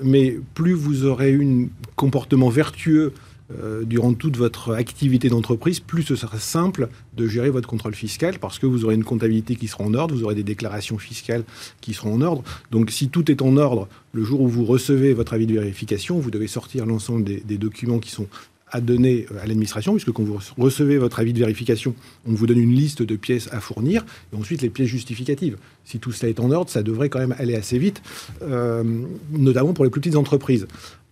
mais 0.03 0.39
plus 0.55 0.73
vous 0.73 1.05
aurez 1.05 1.35
un 1.35 1.67
comportement 1.95 2.49
vertueux 2.49 3.13
euh, 3.53 3.85
durant 3.85 4.13
toute 4.13 4.37
votre 4.37 4.75
activité 4.75 5.29
d'entreprise, 5.29 5.79
plus 5.79 6.03
ce 6.03 6.17
sera 6.17 6.39
simple 6.39 6.89
de 7.17 7.29
gérer 7.29 7.51
votre 7.51 7.69
contrôle 7.69 7.95
fiscal 7.95 8.39
parce 8.41 8.59
que 8.59 8.67
vous 8.67 8.85
aurez 8.85 8.97
une 8.97 9.05
comptabilité 9.05 9.55
qui 9.55 9.69
sera 9.69 9.85
en 9.85 9.95
ordre, 9.95 10.15
vous 10.15 10.25
aurez 10.25 10.35
des 10.35 10.43
déclarations 10.43 10.99
fiscales 10.99 11.45
qui 11.81 11.95
seront 11.95 12.15
en 12.15 12.23
ordre. 12.23 12.43
Donc 12.73 12.91
si 12.91 13.09
tout 13.09 13.31
est 13.31 13.43
en 13.43 13.57
ordre, 13.57 13.89
le 14.13 14.25
jour 14.25 14.41
où 14.41 14.49
vous 14.49 14.65
recevez 14.65 15.15
votre 15.15 15.33
avis 15.33 15.47
de 15.47 15.55
vérification, 15.55 16.19
vous 16.19 16.31
devez 16.33 16.49
sortir 16.49 16.87
l'ensemble 16.87 17.23
des, 17.23 17.59
documents 17.59 18.01
qui 18.01 18.11
sont 18.11 18.27
à 18.73 18.81
donner 18.81 19.27
euh, 19.31 19.39
à 19.41 19.47
l'administration, 19.47 19.93
puisque 19.93 20.11
quand 20.11 20.25
vous 20.25 20.41
recevez 20.59 20.99
votre 20.99 21.21
avis 21.21 21.33
de 21.33 21.39
vérification, 21.39 21.95
on 22.27 22.33
vous 22.33 22.47
donne 22.49 22.59
une 22.59 22.75
liste 22.75 23.03
de 23.03 23.15
pièces 23.15 23.49
à 23.53 23.61
fournir, 23.61 24.05
et 24.33 24.37
ensuite 24.37 24.61
les 24.61 24.71
pièces 24.71 24.89
justificatives. 24.89 25.57
Si 25.85 26.01
tout 26.01 26.11
cela 26.11 26.31
est 26.31 26.41
en 26.41 26.51
ordre, 26.51 26.69
ça 26.69 26.83
devrait 26.83 27.09
quand 27.09 27.21
même 27.21 27.35
aller 27.39 27.55
assez 27.55 27.79
vite, 27.79 28.03
euh, 28.43 28.83
notamment 29.31 29.73
pour 29.73 29.85
les 29.85 29.91
plus 29.91 30.01
petites 30.01 30.17
entreprises. 30.17 30.67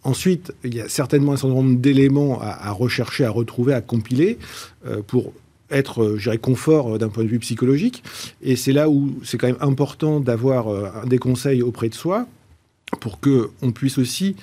Ensuite, 0.05 0.53
il 0.65 0.75
y 0.75 0.81
a 0.81 0.89
certainement 0.89 1.33
un 1.33 1.37
certain 1.37 1.55
nombre 1.55 1.79
d'éléments 1.79 2.39
à, 2.43 2.71
rechercher, 2.73 3.25
à 3.25 3.31
retrouver, 3.31 3.73
à 3.73 3.81
compiler 3.81 4.39
euh, 4.87 5.01
pour 5.07 5.33
être, 5.71 6.03
euh, 6.03 6.19
je 6.19 6.25
dirais, 6.25 6.37
confort 6.37 6.95
euh, 6.95 6.99
d'un 6.99 7.09
point 7.09 7.25
de 7.25 7.29
vue 7.29 7.39
psychologique. 7.39 8.03
Et 8.43 8.55
c'est 8.55 8.73
là 8.73 8.91
où 8.91 9.19
c'est 9.25 9.39
quand 9.39 9.47
même 9.47 9.57
important 9.61 10.21
d'avoir 10.21 11.07
des 11.07 11.19
conseils 11.19 11.63
auprès 11.63 11.89
de 11.89 11.95
soi 11.95 12.27
pour 13.01 13.19
qu'on 13.19 13.73
puisse 13.73 13.97
aussi, 13.99 14.37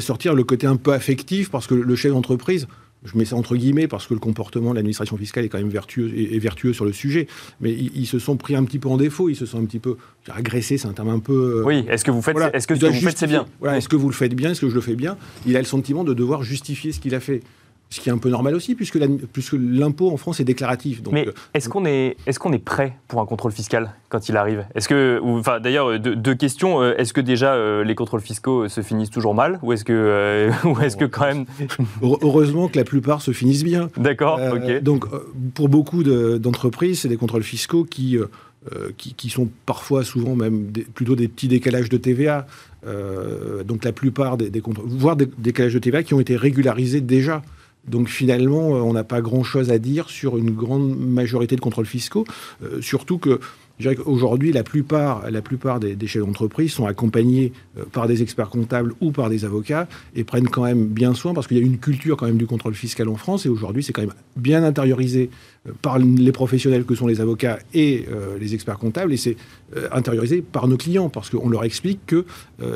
sortir 0.00 0.34
le 0.34 0.44
côté 0.44 0.66
un 0.66 0.76
peu 0.76 0.92
affectif, 0.92 1.50
parce 1.50 1.66
que 1.66 1.74
le 1.74 1.96
chef 1.96 2.12
d'entreprise, 2.12 2.68
je 3.04 3.18
mets 3.18 3.24
ça 3.24 3.36
entre 3.36 3.56
guillemets 3.56 3.88
parce 3.88 4.06
que 4.06 4.14
le 4.14 4.20
comportement 4.20 4.70
de 4.70 4.76
l'administration 4.76 5.16
fiscale 5.16 5.44
est 5.44 5.48
quand 5.48 5.58
même 5.58 5.68
vertueux, 5.68 6.10
vertueux 6.38 6.72
sur 6.72 6.84
le 6.84 6.92
sujet, 6.92 7.26
mais 7.60 7.72
ils, 7.72 8.06
se 8.06 8.18
sont 8.18 8.36
pris 8.36 8.54
un 8.54 8.64
petit 8.64 8.78
peu 8.78 8.88
en 8.88 8.96
défaut, 8.96 9.28
ils 9.28 9.36
se 9.36 9.46
sont 9.46 9.58
un 9.60 9.64
petit 9.64 9.78
peu 9.78 9.96
agressés, 10.30 10.78
c'est 10.78 10.88
un 10.88 10.92
terme 10.92 11.08
un 11.08 11.18
peu... 11.18 11.60
Euh, 11.60 11.64
oui, 11.64 11.84
est-ce 11.88 12.04
que 12.04 12.10
vous 12.10 12.22
faites, 12.22 12.36
est-ce 12.52 12.66
que, 12.66 12.74
ce 12.74 12.80
que 12.80 12.86
vous 12.86 13.00
faites 13.00 13.18
c'est 13.18 13.26
bien. 13.26 13.46
Est-ce 13.66 13.88
que 13.88 13.96
vous 13.96 14.08
le 14.08 14.14
faites 14.14 14.34
bien 14.34 14.50
Est-ce 14.50 14.60
que 14.60 14.68
je 14.68 14.74
le 14.74 14.80
fais 14.80 14.94
bien? 14.94 15.16
Il 15.46 15.56
a 15.56 15.58
le 15.58 15.64
sentiment 15.64 16.04
de 16.04 16.14
devoir 16.14 16.42
justifier 16.42 16.92
ce 16.92 17.00
qu'il 17.00 17.14
a 17.14 17.20
fait. 17.20 17.40
Ce 17.92 18.00
qui 18.00 18.08
est 18.08 18.12
un 18.12 18.16
peu 18.16 18.30
normal 18.30 18.54
aussi, 18.54 18.74
puisque 18.74 18.96
l'impôt 19.52 20.10
en 20.10 20.16
France 20.16 20.40
est 20.40 20.44
déclaratif. 20.44 21.02
Mais 21.12 21.28
euh, 21.28 21.34
est-ce 21.52 21.68
qu'on 21.68 21.84
est, 21.84 22.16
est, 22.26 22.38
qu'on 22.38 22.54
est 22.54 22.58
prêt 22.58 22.96
pour 23.06 23.20
un 23.20 23.26
contrôle 23.26 23.52
fiscal 23.52 23.92
quand 24.08 24.30
il 24.30 24.36
arrive? 24.38 24.64
Est-ce 24.74 24.88
que, 24.88 25.20
enfin, 25.22 25.60
d'ailleurs, 25.60 25.90
euh, 25.90 25.98
deux, 25.98 26.34
questions. 26.34 26.80
Euh, 26.80 26.94
est-ce 26.96 27.12
que 27.12 27.20
déjà 27.20 27.54
les 27.84 27.94
contrôles 27.94 28.22
fiscaux 28.22 28.66
se 28.68 28.80
finissent 28.80 29.10
toujours 29.10 29.34
mal, 29.34 29.58
ou 29.62 29.74
est-ce 29.74 29.84
que, 29.84 30.50
ou 30.66 30.80
est-ce 30.80 30.96
que 30.96 31.04
quand 31.04 31.26
même 31.26 31.44
Heureusement 32.02 32.68
que 32.68 32.78
la 32.78 32.84
plupart 32.84 33.20
se 33.20 33.32
finissent 33.32 33.64
bien. 33.64 33.90
D'accord. 33.98 34.40
ok. 34.40 34.82
Donc, 34.82 35.04
pour 35.52 35.68
beaucoup 35.68 36.02
d'entreprises, 36.02 37.00
c'est 37.00 37.08
des 37.08 37.18
contrôles 37.18 37.44
fiscaux 37.44 37.84
qui 37.84 38.16
qui, 38.96 39.28
sont 39.28 39.48
parfois, 39.66 40.02
souvent 40.02 40.34
même 40.34 40.72
plutôt 40.94 41.16
des 41.16 41.28
petits 41.28 41.48
décalages 41.48 41.90
de 41.90 41.98
TVA. 41.98 42.46
donc 43.66 43.84
la 43.84 43.92
plupart 43.92 44.38
des, 44.38 44.48
des 44.48 44.62
voire 44.64 45.16
des 45.16 45.28
décalages 45.36 45.74
de 45.74 45.78
TVA 45.78 46.02
qui 46.02 46.14
ont 46.14 46.20
été 46.20 46.36
régularisés 46.36 47.02
déjà. 47.02 47.42
Donc 47.88 48.08
finalement, 48.08 48.76
euh, 48.76 48.80
on 48.80 48.92
n'a 48.92 49.04
pas 49.04 49.20
grand-chose 49.20 49.70
à 49.70 49.78
dire 49.78 50.08
sur 50.08 50.36
une 50.38 50.50
grande 50.50 50.96
majorité 50.96 51.56
de 51.56 51.60
contrôles 51.60 51.86
fiscaux, 51.86 52.24
euh, 52.62 52.80
surtout 52.80 53.18
que 53.18 53.40
Aujourd'hui, 54.04 54.52
la 54.52 54.62
plupart, 54.62 55.28
la 55.28 55.42
plupart 55.42 55.80
des, 55.80 55.96
chefs 56.06 56.24
d'entreprise 56.24 56.70
sont 56.70 56.86
accompagnés 56.86 57.52
euh, 57.76 57.84
par 57.90 58.06
des 58.06 58.22
experts 58.22 58.48
comptables 58.48 58.92
ou 59.00 59.10
par 59.10 59.28
des 59.28 59.44
avocats 59.44 59.88
et 60.14 60.22
prennent 60.22 60.48
quand 60.48 60.62
même 60.62 60.86
bien 60.86 61.14
soin 61.14 61.34
parce 61.34 61.48
qu'il 61.48 61.56
y 61.56 61.60
a 61.60 61.64
une 61.64 61.78
culture 61.78 62.16
quand 62.16 62.26
même 62.26 62.36
du 62.36 62.46
contrôle 62.46 62.74
fiscal 62.74 63.08
en 63.08 63.16
France 63.16 63.44
et 63.44 63.48
aujourd'hui, 63.48 63.82
c'est 63.82 63.92
quand 63.92 64.02
même 64.02 64.14
bien 64.36 64.62
intériorisé 64.62 65.30
par 65.80 65.98
les 65.98 66.30
professionnels 66.30 66.84
que 66.84 66.94
sont 66.94 67.08
les 67.08 67.20
avocats 67.20 67.58
et 67.74 68.06
les 68.38 68.54
experts 68.54 68.78
comptables 68.78 69.12
et 69.12 69.16
c'est 69.16 69.36
intériorisé 69.90 70.42
par 70.42 70.68
nos 70.68 70.76
clients 70.76 71.08
parce 71.08 71.30
qu'on 71.30 71.48
leur 71.48 71.64
explique 71.64 72.06
que 72.06 72.24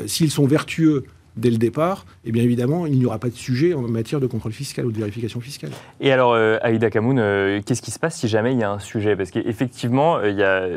s'ils 0.07 0.31
sont 0.31 0.47
vertueux 0.47 1.05
dès 1.37 1.49
le 1.49 1.57
départ, 1.57 2.05
et 2.25 2.29
eh 2.29 2.31
bien 2.31 2.43
évidemment, 2.43 2.85
il 2.85 2.97
n'y 2.97 3.05
aura 3.05 3.19
pas 3.19 3.29
de 3.29 3.35
sujet 3.35 3.73
en 3.73 3.81
matière 3.81 4.19
de 4.19 4.27
contrôle 4.27 4.51
fiscal 4.51 4.85
ou 4.85 4.91
de 4.91 4.97
vérification 4.97 5.39
fiscale. 5.39 5.69
Et 6.01 6.11
alors, 6.11 6.33
euh, 6.33 6.57
Aïda 6.61 6.89
Kamoun, 6.89 7.19
euh, 7.19 7.61
qu'est-ce 7.65 7.81
qui 7.81 7.91
se 7.91 7.99
passe 7.99 8.15
si 8.15 8.27
jamais 8.27 8.53
il 8.53 8.59
y 8.59 8.63
a 8.63 8.71
un 8.71 8.79
sujet? 8.79 9.15
Parce 9.15 9.31
qu'effectivement, 9.31 10.17
euh, 10.17 10.29
il 10.29 10.37
y 10.37 10.43
a... 10.43 10.67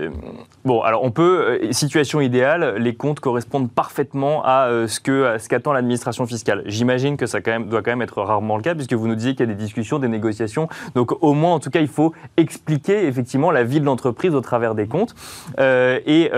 bon, 0.64 0.82
alors 0.82 1.02
on 1.02 1.10
peut, 1.10 1.60
situation 1.72 2.20
idéale, 2.20 2.76
les 2.76 2.94
comptes 2.94 3.20
correspondent 3.20 3.70
parfaitement 3.70 4.42
à 4.44 4.68
ce 4.86 5.48
qu'attend 5.48 5.72
l'administration 5.72 6.26
fiscale. 6.26 6.62
J'imagine 6.66 7.16
que 7.16 7.26
ça 7.26 7.40
doit 7.40 7.82
quand 7.82 7.90
même 7.90 8.02
être 8.02 8.22
rarement 8.22 8.56
le 8.56 8.62
cas, 8.62 8.74
puisque 8.74 8.92
vous 8.92 9.08
nous 9.08 9.14
disiez 9.14 9.32
qu'il 9.32 9.48
y 9.48 9.50
a 9.50 9.54
des 9.54 9.60
discussions, 9.60 9.98
des 9.98 10.08
négociations. 10.08 10.68
Donc 10.94 11.22
au 11.22 11.32
moins, 11.32 11.54
en 11.54 11.60
tout 11.60 11.70
cas, 11.70 11.80
il 11.80 11.88
faut 11.88 12.12
expliquer 12.36 13.06
effectivement 13.06 13.50
la 13.50 13.64
vie 13.64 13.80
de 13.80 13.86
l'entreprise 13.86 14.34
au 14.34 14.40
travers 14.40 14.74
des 14.74 14.86
comptes. 14.86 15.14
et 15.58 16.30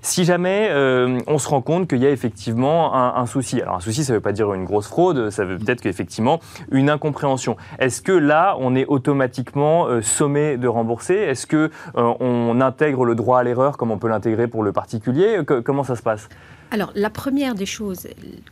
si 0.00 0.24
jamais 0.24 0.70
on 1.26 1.38
se 1.38 1.48
rend 1.48 1.60
compte 1.60 1.88
qu'il 1.88 1.98
y 1.98 2.06
a 2.06 2.10
effectivement 2.10 2.94
un 2.94 3.26
souci, 3.26 3.60
un 3.74 3.80
souci, 3.80 4.04
ça 4.04 4.12
ne 4.12 4.18
veut 4.18 4.22
pas 4.22 4.32
dire 4.32 4.52
une 4.54 4.64
grosse 4.64 4.86
fraude, 4.86 5.30
ça 5.30 5.44
veut 5.44 5.58
peut-être 5.58 5.80
qu'effectivement 5.80 6.40
une 6.70 6.90
incompréhension. 6.90 7.56
Est-ce 7.78 8.02
que 8.02 8.12
là, 8.12 8.56
on 8.60 8.74
est 8.74 8.86
automatiquement 8.86 9.86
euh, 9.86 10.02
sommé 10.02 10.56
de 10.56 10.68
rembourser? 10.68 11.14
Est-ce 11.14 11.46
que 11.46 11.70
euh, 11.96 12.14
on 12.20 12.60
intègre 12.60 13.04
le 13.04 13.14
droit 13.14 13.40
à 13.40 13.42
l'erreur 13.42 13.76
comme 13.76 13.90
on 13.90 13.98
peut 13.98 14.08
l'intégrer 14.08 14.48
pour 14.48 14.62
le 14.62 14.72
particulier? 14.72 15.40
Comment 15.64 15.84
ça 15.84 15.96
se 15.96 16.02
passe? 16.02 16.28
Alors, 16.70 16.90
la 16.94 17.10
première 17.10 17.54
des 17.54 17.66
choses 17.66 18.08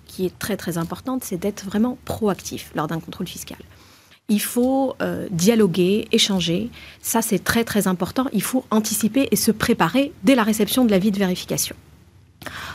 qui 0.06 0.26
est 0.26 0.38
très 0.38 0.56
très 0.56 0.78
importante, 0.78 1.24
c'est 1.24 1.36
d'être 1.36 1.64
vraiment 1.64 1.98
proactif 2.04 2.70
lors 2.74 2.86
d'un 2.86 3.00
contrôle 3.00 3.26
fiscal. 3.26 3.58
Il 4.28 4.40
faut 4.40 4.94
euh, 5.02 5.26
dialoguer, 5.30 6.08
échanger. 6.12 6.70
Ça, 7.02 7.20
c'est 7.20 7.42
très 7.42 7.64
très 7.64 7.88
important. 7.88 8.26
Il 8.32 8.42
faut 8.42 8.64
anticiper 8.70 9.28
et 9.30 9.36
se 9.36 9.50
préparer 9.50 10.12
dès 10.22 10.34
la 10.34 10.44
réception 10.44 10.84
de 10.84 10.90
l'avis 10.90 11.10
de 11.10 11.18
vérification. 11.18 11.76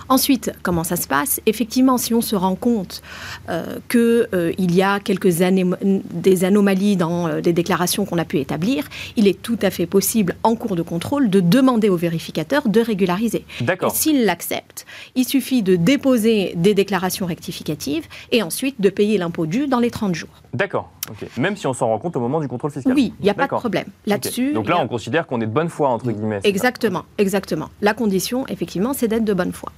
Ensuite, 0.09 0.51
comment 0.63 0.83
ça 0.83 0.95
se 0.95 1.07
passe? 1.07 1.39
Effectivement, 1.45 1.99
si 1.99 2.15
on 2.15 2.21
se 2.21 2.35
rend 2.35 2.55
compte 2.55 3.03
euh, 3.47 3.77
qu'il 3.89 4.27
euh, 4.33 4.53
y 4.57 4.81
a 4.81 4.99
quelques 4.99 5.43
années, 5.43 5.65
des 5.83 6.43
anomalies 6.43 6.97
dans 6.97 7.27
euh, 7.27 7.41
les 7.41 7.53
déclarations 7.53 8.05
qu'on 8.05 8.17
a 8.17 8.25
pu 8.25 8.39
établir, 8.39 8.85
il 9.17 9.27
est 9.27 9.39
tout 9.39 9.59
à 9.61 9.69
fait 9.69 9.85
possible, 9.85 10.35
en 10.41 10.55
cours 10.55 10.75
de 10.75 10.81
contrôle, 10.81 11.29
de 11.29 11.39
demander 11.39 11.89
au 11.89 11.95
vérificateur 11.95 12.67
de 12.67 12.81
régulariser. 12.81 13.45
D'accord. 13.61 13.95
S'il 13.95 14.25
l'accepte, 14.25 14.87
il 15.15 15.25
suffit 15.25 15.61
de 15.61 15.75
déposer 15.75 16.53
des 16.55 16.73
déclarations 16.73 17.27
rectificatives 17.27 18.07
et 18.31 18.41
ensuite 18.41 18.81
de 18.81 18.89
payer 18.89 19.19
l'impôt 19.19 19.45
dû 19.45 19.67
dans 19.67 19.79
les 19.79 19.91
30 19.91 20.15
jours. 20.15 20.29
D'accord. 20.53 20.89
Même 21.37 21.55
si 21.55 21.67
on 21.67 21.73
s'en 21.73 21.87
rend 21.87 21.99
compte 21.99 22.15
au 22.15 22.19
moment 22.19 22.39
du 22.39 22.47
contrôle 22.47 22.71
fiscal. 22.71 22.93
Oui, 22.93 23.13
il 23.19 23.23
n'y 23.23 23.29
a 23.29 23.33
pas 23.33 23.47
de 23.47 23.49
problème 23.49 23.87
là-dessus. 24.05 24.53
Donc 24.53 24.67
là, 24.67 24.79
on 24.79 24.87
considère 24.87 25.27
qu'on 25.27 25.41
est 25.41 25.45
de 25.45 25.51
bonne 25.51 25.69
foi 25.69 25.89
entre 25.89 26.11
guillemets. 26.11 26.39
Exactement, 26.43 27.05
exactement. 27.17 27.69
La 27.81 27.93
condition, 27.93 28.47
effectivement, 28.47 28.93
c'est 28.93 29.07
d'être 29.07 29.25
de 29.25 29.33
bonne 29.33 29.53
foi. 29.53 29.71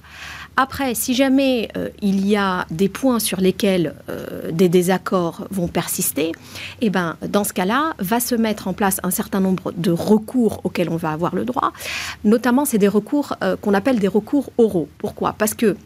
Après, 0.56 0.94
si 0.94 1.14
jamais 1.14 1.68
euh, 1.76 1.88
il 2.02 2.26
y 2.26 2.36
a 2.36 2.66
des 2.70 2.88
points 2.88 3.18
sur 3.18 3.40
lesquels 3.40 3.94
euh, 4.08 4.50
des 4.52 4.68
désaccords 4.68 5.46
vont 5.50 5.68
persister, 5.68 6.32
eh 6.80 6.90
ben, 6.90 7.16
dans 7.26 7.44
ce 7.44 7.52
cas-là, 7.52 7.94
va 7.98 8.20
se 8.20 8.34
mettre 8.34 8.68
en 8.68 8.74
place 8.74 9.00
un 9.02 9.10
certain 9.10 9.40
nombre 9.40 9.72
de 9.72 9.90
recours 9.90 10.60
auxquels 10.64 10.90
on 10.90 10.96
va 10.96 11.10
avoir 11.10 11.34
le 11.34 11.44
droit. 11.44 11.72
Notamment, 12.24 12.64
c'est 12.64 12.78
des 12.78 12.88
recours 12.88 13.34
euh, 13.42 13.56
qu'on 13.56 13.72
appelle 13.72 13.98
des 13.98 14.08
recours 14.08 14.50
oraux. 14.58 14.88
Pourquoi? 14.98 15.34
Parce 15.38 15.54
que 15.54 15.76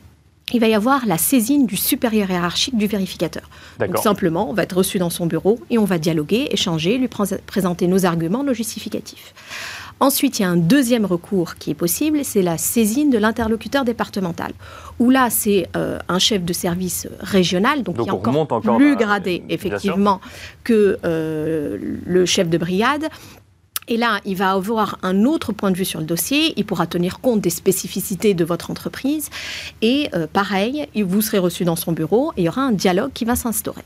il 0.52 0.60
va 0.60 0.68
y 0.68 0.74
avoir 0.74 1.06
la 1.06 1.18
saisine 1.18 1.66
du 1.66 1.76
supérieur 1.76 2.30
hiérarchique 2.30 2.76
du 2.76 2.86
vérificateur. 2.86 3.50
Donc 3.80 3.98
simplement, 3.98 4.48
on 4.48 4.52
va 4.52 4.62
être 4.62 4.76
reçu 4.76 4.98
dans 4.98 5.10
son 5.10 5.26
bureau 5.26 5.58
et 5.70 5.78
on 5.78 5.84
va 5.84 5.98
dialoguer, 5.98 6.48
échanger, 6.52 6.98
lui 6.98 7.08
présenter 7.08 7.88
nos 7.88 8.06
arguments, 8.06 8.44
nos 8.44 8.54
justificatifs. 8.54 9.34
Ensuite, 9.98 10.38
il 10.38 10.42
y 10.42 10.44
a 10.44 10.50
un 10.50 10.56
deuxième 10.56 11.06
recours 11.06 11.54
qui 11.54 11.70
est 11.70 11.74
possible, 11.74 12.20
c'est 12.22 12.42
la 12.42 12.58
saisine 12.58 13.10
de 13.10 13.16
l'interlocuteur 13.16 13.84
départemental. 13.84 14.52
Où 14.98 15.10
là, 15.10 15.30
c'est 15.30 15.68
euh, 15.74 15.98
un 16.08 16.18
chef 16.18 16.44
de 16.44 16.52
service 16.52 17.08
régional, 17.20 17.82
donc, 17.82 18.02
qui 18.02 18.08
est 18.08 18.12
encore, 18.12 18.60
plus 18.76 18.96
gradé, 18.96 19.42
effectivement, 19.48 20.20
que 20.64 20.98
euh, 21.04 21.78
le 22.04 22.26
chef 22.26 22.50
de 22.50 22.58
brigade, 22.58 23.08
et 23.88 23.96
là, 23.96 24.20
il 24.24 24.36
va 24.36 24.50
avoir 24.50 24.98
un 25.02 25.24
autre 25.24 25.52
point 25.52 25.70
de 25.70 25.76
vue 25.76 25.84
sur 25.84 26.00
le 26.00 26.06
dossier, 26.06 26.52
il 26.56 26.66
pourra 26.66 26.86
tenir 26.86 27.20
compte 27.20 27.40
des 27.40 27.50
spécificités 27.50 28.34
de 28.34 28.44
votre 28.44 28.70
entreprise, 28.70 29.30
et 29.80 30.10
euh, 30.14 30.26
pareil, 30.30 30.88
vous 30.94 31.22
serez 31.22 31.38
reçu 31.38 31.64
dans 31.64 31.76
son 31.76 31.92
bureau, 31.92 32.32
et 32.36 32.42
il 32.42 32.44
y 32.44 32.48
aura 32.48 32.62
un 32.62 32.72
dialogue 32.72 33.12
qui 33.14 33.24
va 33.24 33.36
s'instaurer. 33.36 33.84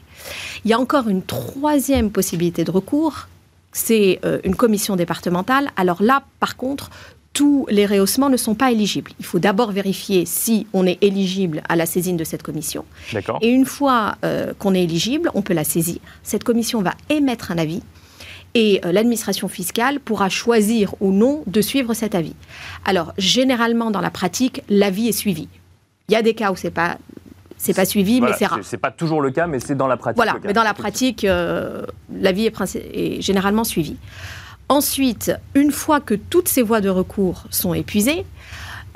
Il 0.65 0.71
y 0.71 0.75
a 0.75 0.81
encore 0.81 1.09
une 1.09 1.23
troisième 1.23 2.11
possibilité 2.11 2.65
de 2.65 2.71
recours, 2.71 3.29
c'est 3.73 4.21
euh, 4.25 4.39
une 4.45 4.57
commission 4.57 4.97
départementale. 4.97 5.71
Alors 5.77 6.03
là, 6.03 6.23
par 6.39 6.57
contre, 6.57 6.91
tous 7.33 7.67
les 7.71 7.87
rehaussements 7.87 8.29
ne 8.29 8.37
sont 8.37 8.55
pas 8.55 8.73
éligibles. 8.73 9.13
Il 9.19 9.25
faut 9.25 9.39
d'abord 9.39 9.71
vérifier 9.71 10.27
si 10.27 10.67
on 10.73 10.87
est 10.87 10.99
éligible 11.03 11.63
à 11.69 11.77
la 11.77 11.87
saisine 11.87 12.17
de 12.17 12.25
cette 12.25 12.43
commission. 12.43 12.85
Et 13.41 13.49
une 13.49 13.67
fois 13.67 14.17
euh, 14.25 14.53
qu'on 14.59 14.75
est 14.75 14.83
éligible, 14.83 15.31
on 15.35 15.43
peut 15.43 15.55
la 15.55 15.65
saisir. 15.65 15.99
Cette 16.23 16.45
commission 16.45 16.83
va 16.83 16.95
émettre 17.09 17.53
un 17.53 17.59
avis 17.59 17.83
et 18.55 18.81
euh, 18.85 18.93
l'administration 18.93 19.49
fiscale 19.49 20.01
pourra 20.01 20.29
choisir 20.29 20.95
ou 21.01 21.13
non 21.13 21.43
de 21.47 21.61
suivre 21.61 21.95
cet 21.95 22.15
avis. 22.15 22.35
Alors, 22.85 23.13
généralement, 23.17 23.91
dans 23.91 24.01
la 24.01 24.11
pratique, 24.11 24.63
l'avis 24.69 25.09
est 25.09 25.13
suivi. 25.13 25.49
Il 26.09 26.13
y 26.13 26.17
a 26.17 26.23
des 26.23 26.35
cas 26.35 26.51
où 26.51 26.57
c'est 26.57 26.73
pas 26.73 26.99
c'est 27.61 27.75
pas 27.75 27.85
suivi, 27.85 28.23
mais 28.23 28.33
c'est 28.39 28.47
rare. 28.47 28.61
C'est 28.63 28.79
pas 28.79 28.91
toujours 28.91 29.21
le 29.21 29.31
cas, 29.31 29.47
mais 29.47 29.61
c'est 29.61 29.75
dans 29.75 29.87
la 29.87 29.99
pratique. 29.99 30.17
Voilà, 30.17 30.37
mais 30.43 30.55
dans 30.55 30.63
la 30.63 30.73
pratique, 30.73 31.25
euh, 31.25 31.85
l'avis 32.11 32.47
est, 32.47 32.77
est, 32.95 33.21
généralement 33.21 33.65
suivi. 33.65 33.97
Ensuite, 34.71 35.33
une 35.55 35.71
fois 35.71 36.01
que 36.01 36.15
toutes 36.15 36.49
ces 36.49 36.63
voies 36.63 36.81
de 36.81 36.89
recours 36.89 37.45
sont 37.51 37.75
épuisées, 37.75 38.25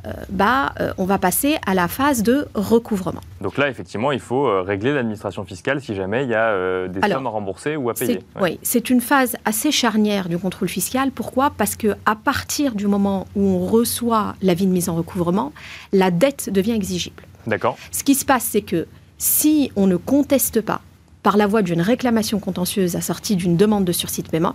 euh, 0.06 0.12
bah, 0.28 0.72
euh, 0.80 0.92
on 0.98 1.04
va 1.04 1.18
passer 1.18 1.56
à 1.66 1.74
la 1.74 1.88
phase 1.88 2.22
de 2.22 2.46
recouvrement. 2.54 3.20
Donc 3.40 3.56
là, 3.56 3.68
effectivement, 3.68 4.12
il 4.12 4.20
faut 4.20 4.46
euh, 4.46 4.62
régler 4.62 4.92
l'administration 4.92 5.44
fiscale 5.44 5.80
si 5.80 5.94
jamais 5.94 6.24
il 6.24 6.30
y 6.30 6.34
a 6.34 6.88
des 6.88 7.00
sommes 7.00 7.26
à 7.26 7.30
rembourser 7.30 7.76
ou 7.76 7.90
à 7.90 7.94
payer. 7.94 8.20
Oui, 8.40 8.58
c'est 8.62 8.90
une 8.90 9.00
phase 9.00 9.36
assez 9.44 9.72
charnière 9.72 10.28
du 10.28 10.38
contrôle 10.38 10.68
fiscal. 10.68 11.10
Pourquoi? 11.10 11.52
Parce 11.56 11.76
que 11.76 11.96
à 12.06 12.16
partir 12.16 12.74
du 12.74 12.86
moment 12.86 13.26
où 13.34 13.42
on 13.42 13.66
reçoit 13.66 14.34
l'avis 14.42 14.66
de 14.66 14.72
mise 14.72 14.88
en 14.88 14.94
recouvrement, 14.94 15.52
la 15.92 16.10
dette 16.10 16.50
devient 16.50 16.72
exigible. 16.72 17.22
Ce 17.90 18.04
qui 18.04 18.14
se 18.14 18.24
passe, 18.24 18.44
c'est 18.44 18.62
que 18.62 18.86
si 19.18 19.70
on 19.76 19.86
ne 19.86 19.96
conteste 19.96 20.60
pas 20.60 20.80
par 21.22 21.36
la 21.36 21.46
voie 21.46 21.62
d'une 21.62 21.80
réclamation 21.80 22.38
contentieuse 22.38 22.96
assortie 22.96 23.36
d'une 23.36 23.56
demande 23.56 23.84
de 23.84 23.92
sursis 23.92 24.22
de 24.22 24.28
paiement, 24.28 24.54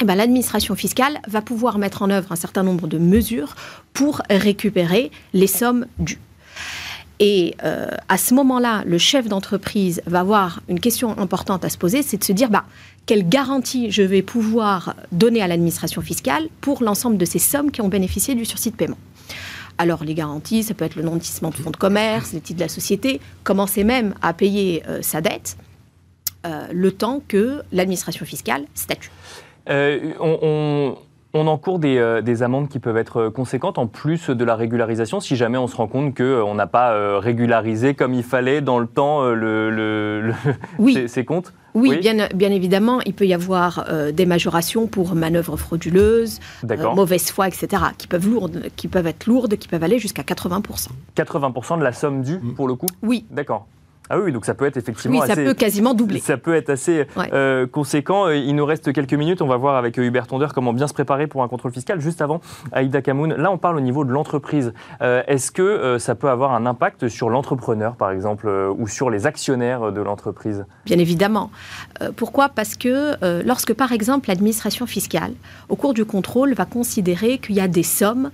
eh 0.00 0.04
ben, 0.04 0.14
l'administration 0.14 0.74
fiscale 0.74 1.20
va 1.26 1.40
pouvoir 1.40 1.78
mettre 1.78 2.02
en 2.02 2.10
œuvre 2.10 2.30
un 2.32 2.36
certain 2.36 2.62
nombre 2.62 2.86
de 2.86 2.98
mesures 2.98 3.56
pour 3.94 4.20
récupérer 4.28 5.10
les 5.32 5.46
sommes 5.46 5.86
dues. 5.98 6.20
Et 7.18 7.56
euh, 7.64 7.88
à 8.10 8.18
ce 8.18 8.34
moment-là, 8.34 8.82
le 8.84 8.98
chef 8.98 9.26
d'entreprise 9.26 10.02
va 10.06 10.20
avoir 10.20 10.60
une 10.68 10.80
question 10.80 11.18
importante 11.18 11.64
à 11.64 11.70
se 11.70 11.78
poser, 11.78 12.02
c'est 12.02 12.18
de 12.18 12.24
se 12.24 12.32
dire, 12.32 12.50
bah, 12.50 12.64
quelle 13.06 13.26
garantie 13.26 13.90
je 13.90 14.02
vais 14.02 14.20
pouvoir 14.20 14.94
donner 15.12 15.40
à 15.40 15.46
l'administration 15.46 16.02
fiscale 16.02 16.48
pour 16.60 16.82
l'ensemble 16.82 17.16
de 17.16 17.24
ces 17.24 17.38
sommes 17.38 17.70
qui 17.70 17.80
ont 17.80 17.88
bénéficié 17.88 18.34
du 18.34 18.44
sursis 18.44 18.70
de 18.70 18.76
paiement? 18.76 18.98
Alors 19.78 20.04
les 20.04 20.14
garanties, 20.14 20.62
ça 20.62 20.74
peut 20.74 20.84
être 20.84 20.96
le 20.96 21.02
non-investissement 21.02 21.50
de 21.50 21.56
fonds 21.56 21.70
de 21.70 21.76
commerce, 21.76 22.32
les 22.32 22.40
titres 22.40 22.58
de 22.58 22.64
la 22.64 22.68
société, 22.68 23.20
commencer 23.44 23.84
même 23.84 24.14
à 24.22 24.32
payer 24.32 24.82
euh, 24.88 25.02
sa 25.02 25.20
dette. 25.20 25.56
le 26.72 26.90
temps 26.92 27.20
que 27.26 27.62
l'administration 27.72 28.24
fiscale 28.24 28.66
statue. 28.74 29.10
on, 29.68 30.96
on 31.36 31.46
encourt 31.46 31.78
des, 31.78 31.98
euh, 31.98 32.22
des, 32.22 32.42
amendes 32.42 32.68
qui 32.68 32.78
peuvent 32.78 32.96
être 32.96 33.28
conséquentes 33.28 33.78
en 33.78 33.86
plus 33.86 34.30
de 34.30 34.44
la 34.44 34.56
régularisation 34.56 35.20
si 35.20 35.36
jamais 35.36 35.58
on 35.58 35.66
se 35.66 35.76
rend 35.76 35.86
compte 35.86 36.16
qu'on 36.16 36.22
euh, 36.24 36.54
n'a 36.54 36.66
pas 36.66 36.92
euh, 36.92 37.18
régularisé 37.18 37.94
comme 37.94 38.14
il 38.14 38.22
fallait 38.22 38.60
dans 38.60 38.78
le 38.78 38.86
temps 38.86 39.22
le, 39.24 40.32
ces, 41.06 41.24
comptes? 41.24 41.52
Oui, 41.76 41.98
Bien, 41.98 42.28
bien, 42.34 42.50
évidemment, 42.50 43.00
il 43.02 43.14
peut 43.14 43.26
y 43.26 43.34
avoir 43.34 43.86
des 44.12 44.26
majorations 44.26 44.86
pour 44.86 45.14
manœuvres 45.14 45.56
frauduleuses, 45.56 46.40
mauvaise 46.94 47.30
foi, 47.30 47.48
etc., 47.48 47.82
qui 47.98 48.06
peuvent, 48.06 48.28
lourdes, 48.28 48.62
qui 48.76 48.88
peuvent 48.88 49.06
être 49.06 49.26
lourdes, 49.26 49.56
qui 49.56 49.68
peuvent 49.68 49.82
aller 49.82 49.98
jusqu'à 49.98 50.22
80%. 50.22 50.88
80% 51.16 51.78
de 51.78 51.84
la 51.84 51.92
somme 51.92 52.22
due, 52.22 52.38
pour 52.56 52.68
le 52.68 52.74
coup? 52.74 52.86
Oui. 53.02 53.26
D'accord. 53.30 53.66
Ah 54.10 54.18
oui, 54.18 54.32
donc 54.32 54.44
ça 54.44 54.54
peut 54.54 54.66
être 54.66 54.76
effectivement 54.76 55.20
oui, 55.20 55.26
ça 55.26 55.34
peut 55.34 55.54
quasiment 55.54 55.94
doubler. 55.94 56.20
Ça 56.20 56.36
peut 56.36 56.54
être 56.54 56.70
assez 56.70 57.06
euh, 57.32 57.66
conséquent. 57.66 58.28
Il 58.28 58.54
nous 58.54 58.64
reste 58.64 58.92
quelques 58.92 59.14
minutes. 59.14 59.42
On 59.42 59.46
va 59.46 59.56
voir 59.56 59.76
avec 59.76 59.96
Hubert 59.96 60.26
Tondeur 60.26 60.54
comment 60.54 60.72
bien 60.72 60.86
se 60.86 60.94
préparer 60.94 61.26
pour 61.26 61.42
un 61.42 61.48
contrôle 61.48 61.72
fiscal. 61.72 62.00
Juste 62.00 62.22
avant, 62.22 62.40
Aïda 62.72 63.02
Kamoun, 63.02 63.34
là 63.34 63.50
on 63.50 63.58
parle 63.58 63.76
au 63.76 63.80
niveau 63.80 64.04
de 64.04 64.10
l'entreprise. 64.10 64.72
Euh, 65.02 65.22
est-ce 65.26 65.50
que 65.50 65.62
euh, 65.62 65.98
ça 65.98 66.14
peut 66.14 66.28
avoir 66.28 66.52
un 66.52 66.66
impact 66.66 67.08
sur 67.08 67.30
l'entrepreneur, 67.30 67.96
par 67.96 68.10
exemple, 68.10 68.48
ou 68.78 68.86
sur 68.86 69.10
les 69.10 69.26
actionnaires 69.26 69.92
de 69.92 70.00
l'entreprise? 70.00 70.64
Bien 70.84 70.98
évidemment. 70.98 71.50
pourquoi? 72.16 72.48
Parce 72.48 72.76
que 72.76 73.16
lorsque, 73.44 73.74
par 73.74 73.92
exemple, 73.92 74.28
l'administration 74.28 74.86
fiscale, 74.86 75.32
au 75.68 75.76
cours 75.76 75.94
du 75.94 76.04
contrôle, 76.04 76.54
va 76.54 76.64
considérer 76.64 77.38
qu'il 77.38 77.56
y 77.56 77.60
a 77.60 77.68
des 77.68 77.82
sommes 77.82 78.30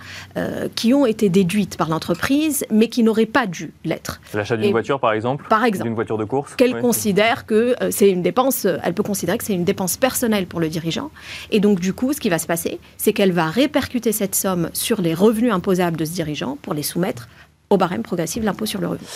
qui 0.75 0.95
ont 0.95 1.07
été 1.07 1.29
déduites 1.29 1.77
par 1.77 1.89
l'entreprise, 1.89 2.65
mais 2.71 2.89
qui 2.89 3.03
n'auraient 3.03 3.27
pas 3.27 3.47
dû 3.47 3.73
l'être. 3.85 4.21
L'achat 4.35 4.57
d'une 4.57 4.71
voiture, 4.71 5.01
par 5.01 5.13
exemple? 5.13 5.47
par 5.49 5.62
exemple, 5.65 5.89
d'une 5.89 5.95
voiture 5.95 6.19
de 6.19 6.25
course, 6.25 6.55
qu'elle 6.55 6.81
considère 6.81 7.47
que 7.47 7.75
euh, 7.83 7.91
c'est 7.91 8.11
une 8.11 8.23
dépense, 8.23 8.65
euh, 8.65 8.79
elle 8.83 8.95
peut 8.95 9.03
considérer 9.03 9.39
que 9.39 9.45
c'est 9.45 9.55
une 9.55 9.65
dépense 9.65 9.97
personnelle 9.97 10.47
pour 10.47 10.61
le 10.61 10.69
dirigeant. 10.69 11.11
Et 11.51 11.61
donc 11.61 11.81
du 11.81 11.93
coup, 11.93 12.13
ce 12.13 12.21
qui 12.21 12.29
va 12.29 12.39
se 12.39 12.47
passer, 12.47 12.81
c'est 12.97 13.13
qu'elle 13.13 13.33
va 13.33 13.47
répercuter 13.47 14.13
cette 14.13 14.35
somme 14.35 14.71
sur 14.73 15.01
les 15.01 15.15
revenus 15.15 15.53
imposables 15.53 15.97
de 15.97 16.05
ce 16.05 16.13
dirigeant 16.13 16.57
pour 16.63 16.75
les 16.75 16.83
soumettre 16.83 17.29
au 17.71 17.77
barème 17.77 18.03
progressif 18.03 18.43
de 18.43 18.47
l'impôt 18.47 18.67
sur 18.67 18.81
le 18.81 18.89
revenu. 18.89 19.07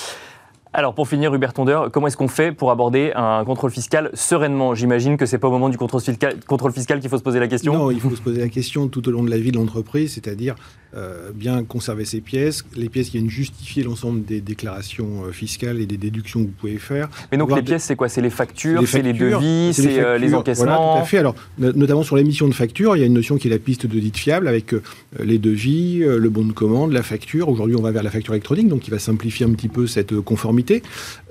Alors 0.77 0.93
pour 0.93 1.09
finir, 1.09 1.33
Hubert 1.33 1.55
Tondeur, 1.55 1.91
comment 1.91 2.07
est-ce 2.07 2.19
qu'on 2.19 2.29
fait 2.29 2.53
pour 2.53 2.71
aborder 2.71 3.11
un 3.17 3.43
contrôle 3.47 3.71
fiscal 3.71 4.11
sereinement? 4.12 4.75
J'imagine 4.75 5.17
que 5.17 5.25
ce 5.25 5.35
n'est 5.35 5.41
pas 5.41 5.49
au 5.49 5.51
moment 5.51 5.71
du 5.71 5.79
contrôle 5.79 6.03
fiscal, 6.03 6.37
contrôle 6.47 6.73
fiscal 6.73 7.01
qu'il 7.01 7.09
faut 7.09 7.17
se 7.17 7.23
poser 7.23 7.41
la 7.41 7.49
question. 7.49 7.73
Non, 7.73 7.91
il 7.91 7.99
faut 7.99 8.15
se 8.15 8.21
poser 8.21 8.41
la 8.41 8.51
question 8.51 8.87
tout 8.87 9.09
au 9.09 9.11
long 9.11 9.23
de 9.23 9.31
la 9.31 9.39
vie 9.39 9.53
de 9.53 9.57
l'entreprise, 9.57 10.12
c'est-à-dire 10.12 10.55
euh, 10.95 11.31
bien 11.35 11.65
conserver 11.65 12.05
ses 12.05 12.21
pièces, 12.21 12.62
les 12.77 12.91
pièces 12.91 13.09
qui 13.09 13.19
viennent 13.19 13.31
justifier 13.31 13.85
l'ensemble 13.85 14.25
des 14.25 14.43
déclarations 14.43 15.25
euh, 15.25 15.33
fiscales 15.33 15.81
et 15.81 15.87
des 15.87 15.97
déductions 15.97 16.41
que 16.41 16.47
vous 16.47 16.53
pouvez 16.53 16.77
faire. 16.77 17.09
Mais 17.33 17.39
donc 17.39 17.57
les 17.57 17.62
pièces, 17.62 17.85
c'est 17.85 17.97
quoi? 17.97 18.11
C'est 18.11 18.21
les 18.21 18.31
factures, 18.31 18.87
c'est 18.87 19.01
les, 19.01 19.15
devis, 19.15 19.73
c'est 19.73 19.83
les, 19.83 19.99
euh, 19.99 20.35
encaissements 20.35 20.65
Voilà, 20.65 20.77
tout 20.77 21.03
à 21.03 21.05
fait. 21.05 21.19
Alors, 21.19 21.35
notamment 21.59 22.03
sur 22.03 22.17
l'émission 22.17 22.49
de 22.49 22.55
facture, 22.55 22.97
il 22.97 23.01
y 23.01 23.03
a 23.03 23.07
une 23.07 23.15
notion 23.15 23.39
qui 23.39 23.49
est 23.49 23.51
la 23.51 23.59
piste 23.59 23.87
de 23.87 23.99
dite 23.99 24.19
fiable 24.19 24.47
avec 24.47 24.75
les 25.19 25.39
devis, 25.39 25.99
le 25.99 26.29
bon 26.29 26.45
de 26.45 26.53
commande, 26.53 26.93
la 26.93 27.03
facture. 27.03 27.49
Aujourd'hui, 27.49 27.77
on 27.77 27.83
va 27.83 27.93
vers 27.93 28.03
la 28.03 28.11
facture 28.11 28.35
électronique, 28.35 28.69
donc 28.69 28.81
qui 28.81 28.91
va 28.91 28.99
simplifier 28.99 29.47
un 29.47 29.53
petit 29.53 29.69
peu 29.69 29.87
cette 29.87 30.21
conformité. 30.21 30.66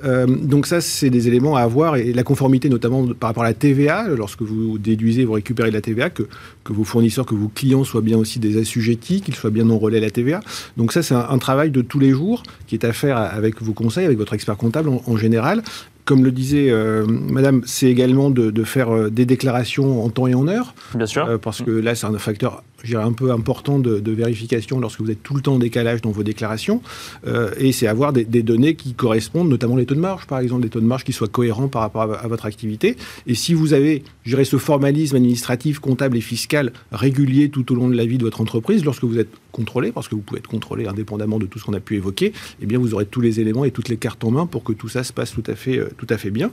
Donc 0.04 0.68
ça, 0.68 0.82
c'est 0.82 1.10
des 1.10 1.28
éléments 1.28 1.56
à 1.56 1.62
avoir. 1.62 1.98
Et 1.98 2.14
la 2.14 2.24
conformité, 2.24 2.70
notamment 2.70 3.08
par 3.08 3.30
rapport 3.30 3.44
à 3.44 3.48
la 3.48 3.54
TVA, 3.54 4.08
lorsque 4.10 4.42
vous 4.42 4.78
déduisez, 4.78 5.26
vous 5.26 5.34
récupérez 5.34 5.70
de 5.70 5.74
la 5.74 5.82
TVA, 5.82 6.10
que, 6.10 6.24
que 6.64 6.74
vos 6.74 6.84
fournisseurs, 6.84 7.26
que 7.26 7.36
vos 7.36 7.48
clients 7.48 7.84
soient 7.84 8.02
bien 8.02 8.18
aussi 8.18 8.40
des 8.40 8.60
assujettis, 8.60 9.22
qu'ils 9.22 9.36
soient 9.36 9.50
bien 9.50 9.66
non 9.66 9.78
relais 9.78 10.00
la 10.00 10.10
TVA. 10.10 10.42
Donc 10.78 10.92
ça, 10.92 11.04
c'est 11.04 11.16
un, 11.16 11.38
travail 11.38 11.70
de 11.70 11.82
tous 11.82 12.00
les 12.00 12.12
jours 12.12 12.44
qui 12.68 12.76
est 12.76 12.86
à 12.86 12.94
faire 12.94 13.18
avec 13.18 13.62
vos 13.62 13.74
conseils, 13.74 14.06
avec 14.06 14.18
votre 14.18 14.34
expert 14.34 14.58
comptable 14.58 14.90
en, 14.90 15.18
général. 15.18 15.64
Comme 16.06 16.24
le 16.24 16.32
disait 16.32 16.70
euh, 16.70 17.06
Madame, 17.08 17.62
c'est 17.66 17.88
également 17.88 18.30
de, 18.30 18.64
faire 18.64 18.94
euh, 18.94 19.10
des 19.10 19.26
déclarations 19.26 20.04
en 20.04 20.10
temps 20.10 20.28
et 20.28 20.36
en 20.36 20.48
heure. 20.48 20.74
Bien 20.94 21.06
sûr. 21.06 21.26
Euh, 21.26 21.38
parce 21.38 21.62
que 21.62 21.72
là, 21.72 21.96
c'est 21.96 22.06
un 22.06 22.18
facteur 22.18 22.64
un 22.94 23.14
peu 23.14 23.32
important 23.32 23.80
de, 23.80 24.12
vérification 24.12 24.80
lorsque 24.80 25.02
vous 25.02 25.12
êtes 25.12 25.24
tout 25.24 25.36
le 25.36 25.42
temps 25.42 25.56
en 25.56 25.60
décalage 25.60 26.02
dans 26.02 26.12
vos 26.12 26.24
déclarations. 26.24 26.82
Euh, 27.28 27.52
et 27.58 27.72
c'est 27.72 27.88
avoir 27.88 28.14
des, 28.14 28.26
données 28.44 28.76
qui 28.76 28.94
correspondent, 28.94 29.50
notamment 29.50 29.76
les 29.76 29.86
taux 29.86 29.96
de 29.96 30.00
marge, 30.00 30.26
par 30.28 30.40
exemple, 30.40 30.62
des 30.62 30.70
taux 30.70 30.80
de 30.80 30.86
marge 30.86 31.04
qui 31.04 31.14
soient 31.14 31.28
cohérents 31.28 31.68
par 31.68 31.82
rapport 31.82 32.04
à, 32.04 32.28
votre 32.28 32.46
activité. 32.46 32.96
Et 33.28 33.36
si 33.36 33.54
vous 33.54 33.74
avez, 33.74 34.04
je 34.24 34.36
ce 34.44 34.58
formalisme 34.58 35.16
administratif, 35.16 35.80
comptable 35.80 36.18
et 36.18 36.22
fiscal 36.22 36.72
régulier 36.92 37.50
tout 37.50 37.72
au 37.72 37.76
long 37.76 37.90
de 37.90 37.96
la 37.96 38.06
vie 38.06 38.18
de 38.18 38.24
votre 38.24 38.42
entreprise, 38.42 38.86
lorsque 38.86 39.04
vous 39.04 39.18
êtes 39.18 39.30
contrôlé, 39.52 39.92
parce 39.92 40.08
que 40.08 40.16
vous 40.16 40.22
pouvez 40.22 40.40
être 40.40 40.48
contrôlé 40.48 40.86
indépendamment 40.86 41.40
de 41.40 41.46
tout 41.46 41.60
ce 41.60 41.66
qu'on 41.66 41.74
a 41.74 41.80
pu 41.80 41.96
évoquer, 41.96 42.34
eh 42.62 42.66
bien 42.66 42.78
vous 42.78 42.94
aurez 42.94 43.06
tous 43.06 43.22
les 43.22 43.40
éléments 43.40 43.66
et 43.66 43.72
toutes 43.72 43.90
les 43.90 43.98
cartes 43.98 44.24
en 44.24 44.32
main 44.32 44.46
pour 44.46 44.64
que 44.64 44.74
tout 44.74 44.90
ça 44.90 45.04
se 45.04 45.14
passe 45.14 45.32
tout 45.32 45.44
à 45.48 45.56
fait, 45.56 45.78
euh, 45.78 45.90
tout 45.98 46.08
à 46.10 46.18
fait 46.18 46.30
bien. 46.30 46.52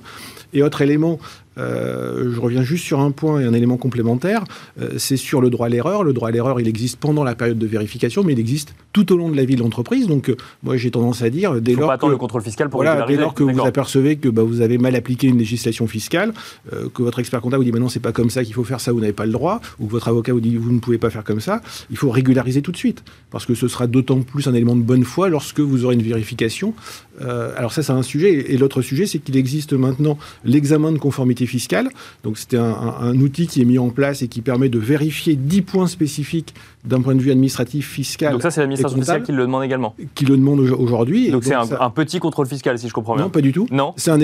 Et 0.52 0.62
autre 0.62 0.80
élément, 0.82 1.18
euh, 1.58 2.32
je 2.32 2.40
reviens 2.40 2.62
juste 2.62 2.84
sur 2.84 3.00
un 3.00 3.10
point 3.10 3.40
et 3.40 3.44
un 3.44 3.52
élément 3.52 3.76
complémentaire, 3.76 4.44
c'est 4.96 5.16
sur 5.16 5.40
le 5.40 5.50
droit 5.50 5.66
à 5.66 5.68
l'erreur. 5.68 6.04
Le 6.04 6.12
droit 6.12 6.21
à 6.26 6.30
l'erreur, 6.30 6.60
il 6.60 6.68
existe 6.68 6.98
pendant 6.98 7.24
la 7.24 7.34
période 7.34 7.58
de 7.58 7.66
vérification, 7.66 8.24
mais 8.24 8.32
il 8.32 8.38
existe 8.38 8.74
tout 8.92 9.12
au 9.12 9.16
long 9.16 9.30
de 9.30 9.36
la 9.36 9.44
vie 9.44 9.56
de 9.56 9.60
l'entreprise. 9.60 10.06
Donc, 10.06 10.28
euh, 10.28 10.36
moi, 10.62 10.76
j'ai 10.76 10.90
tendance 10.90 11.22
à 11.22 11.30
dire, 11.30 11.60
dès 11.60 11.74
lors 11.74 11.96
que, 11.98 12.06
le 12.06 12.16
contrôle 12.16 12.42
fiscal 12.42 12.68
pour 12.68 12.82
voilà, 12.82 13.04
dès 13.06 13.16
lors 13.16 13.34
que 13.34 13.42
vous 13.42 13.60
apercevez 13.60 14.16
que 14.16 14.28
bah, 14.28 14.42
vous 14.42 14.60
avez 14.60 14.78
mal 14.78 14.94
appliqué 14.94 15.26
une 15.26 15.38
législation 15.38 15.86
fiscale, 15.86 16.32
que 16.94 17.02
votre 17.02 17.18
expert 17.18 17.40
comptable 17.40 17.62
vous 17.62 17.70
dit, 17.70 17.72
mais 17.72 17.80
non, 17.80 17.88
c'est 17.88 18.00
pas 18.00 18.12
comme 18.12 18.30
ça 18.30 18.44
qu'il 18.44 18.54
faut 18.54 18.64
faire 18.64 18.80
ça, 18.80 18.92
vous 18.92 19.00
n'avez 19.00 19.12
pas 19.12 19.26
le 19.26 19.32
droit, 19.32 19.60
ou 19.78 19.86
que 19.86 19.92
votre 19.92 20.08
avocat 20.08 20.32
vous 20.32 20.40
dit, 20.40 20.56
vous 20.56 20.72
ne 20.72 20.78
pouvez 20.78 20.98
pas 20.98 21.10
faire 21.10 21.24
comme 21.24 21.40
ça, 21.40 21.60
il 21.90 21.96
faut 21.96 22.10
régulariser 22.10 22.62
tout 22.62 22.72
de 22.72 22.76
suite, 22.76 23.04
parce 23.30 23.46
que 23.46 23.54
ce 23.54 23.68
sera 23.68 23.86
d'autant 23.86 24.20
plus 24.20 24.46
un 24.48 24.54
élément 24.54 24.76
de 24.76 24.82
bonne 24.82 25.04
foi 25.04 25.28
lorsque 25.28 25.60
vous 25.60 25.84
aurez 25.84 25.94
une 25.94 26.02
vérification. 26.02 26.74
alors 27.20 27.72
ça, 27.72 27.82
c'est 27.82 27.92
un 27.92 28.02
sujet. 28.02 28.52
Et 28.52 28.56
l'autre 28.56 28.82
sujet, 28.82 29.06
c'est 29.06 29.18
qu'il 29.18 29.36
existe 29.36 29.72
maintenant 29.72 30.18
l'examen 30.44 30.92
de 30.92 30.98
conformité 30.98 31.46
fiscale. 31.46 31.90
Donc 32.24 32.38
c'était 32.38 32.58
un, 32.58 33.14
outil 33.20 33.46
qui 33.46 33.60
est 33.60 33.64
mis 33.64 33.78
en 33.78 33.90
place 33.90 34.22
et 34.22 34.28
qui 34.28 34.40
permet 34.40 34.68
de 34.68 34.78
vérifier 34.78 35.36
10 35.36 35.62
points 35.62 35.86
spécifiques 35.86 36.11
d'un 36.84 37.00
point 37.00 37.14
de 37.14 37.20
vue 37.20 37.30
administratif, 37.30 37.88
fiscal. 37.88 38.32
Donc 38.32 38.42
ça, 38.42 38.50
c'est 38.50 38.60
l'administration 38.60 38.98
fiscale 38.98 39.22
qui 39.22 39.32
le 39.32 39.42
demande 39.42 39.64
également 39.64 39.94
Qui 40.14 40.24
le 40.24 40.36
demande 40.36 40.60
aujourd'hui. 40.60 41.30
Donc 41.30 41.44
c'est 41.44 41.54
un, 41.54 41.90
petit 41.90 42.18
contrôle 42.18 42.46
fiscal, 42.46 42.78
si 42.78 42.88
je 42.88 42.92
comprends 42.92 43.14
bien. 43.14 43.24
Non, 43.24 43.30
pas 43.30 43.40
du 43.40 43.52
tout. 43.52 43.66
Non. 43.70 43.94
C'est 43.96 44.10
un 44.10 44.18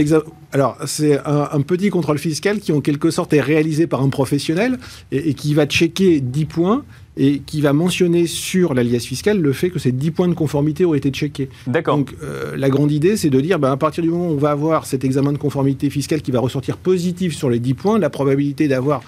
Alors 0.53 0.77
c'est 0.87 1.19
un, 1.25 1.61
petit 1.61 1.91
contrôle 1.91 2.19
fiscal 2.19 2.61
qui, 2.61 2.73
en 2.73 2.81
quelque 2.81 3.11
sorte, 3.11 3.33
est 3.33 3.41
réalisé 3.41 3.87
par 3.87 4.03
un 4.03 4.09
professionnel 4.09 4.79
et, 5.13 5.31
et 5.31 5.35
qui 5.35 5.55
va 5.55 5.67
checker 5.67 6.21
10 6.21 6.45
points 6.47 6.85
et 7.19 7.41
qui 7.41 7.61
va 7.61 7.73
mentionner 7.73 8.27
sur 8.27 8.75
l'alias 8.75 9.01
fiscal 9.01 9.41
le 9.41 9.53
fait 9.53 9.71
que 9.71 9.79
ces 9.79 9.93
10 9.93 10.13
points 10.13 10.29
de 10.29 10.35
conformité 10.35 10.87
ont 10.87 10.95
été 10.95 11.11
checkés. 11.11 11.51
D'accord. 11.67 11.99
Donc 11.99 12.15
euh, 12.23 12.57
la 12.57 12.71
grande 12.71 12.93
idée, 12.93 13.17
c'est 13.17 13.29
de 13.29 13.41
dire, 13.41 13.59
ben, 13.59 13.73
à 13.73 13.77
partir 13.77 14.05
du 14.05 14.11
moment 14.11 14.29
où 14.29 14.33
on 14.33 14.37
va 14.37 14.53
avoir 14.53 14.87
cet 14.87 15.05
examen 15.05 15.33
de 15.33 15.39
conformité 15.39 15.91
fiscale 15.91 16.23
qui 16.23 16.31
va 16.31 16.39
ressortir 16.39 16.77
positif 16.77 17.35
sur 17.35 17.51
les 17.51 17.59
10 17.59 17.75
points, 17.75 17.99
la 17.99 18.09
probabilité 18.09 18.69
d'avoir 18.69 19.03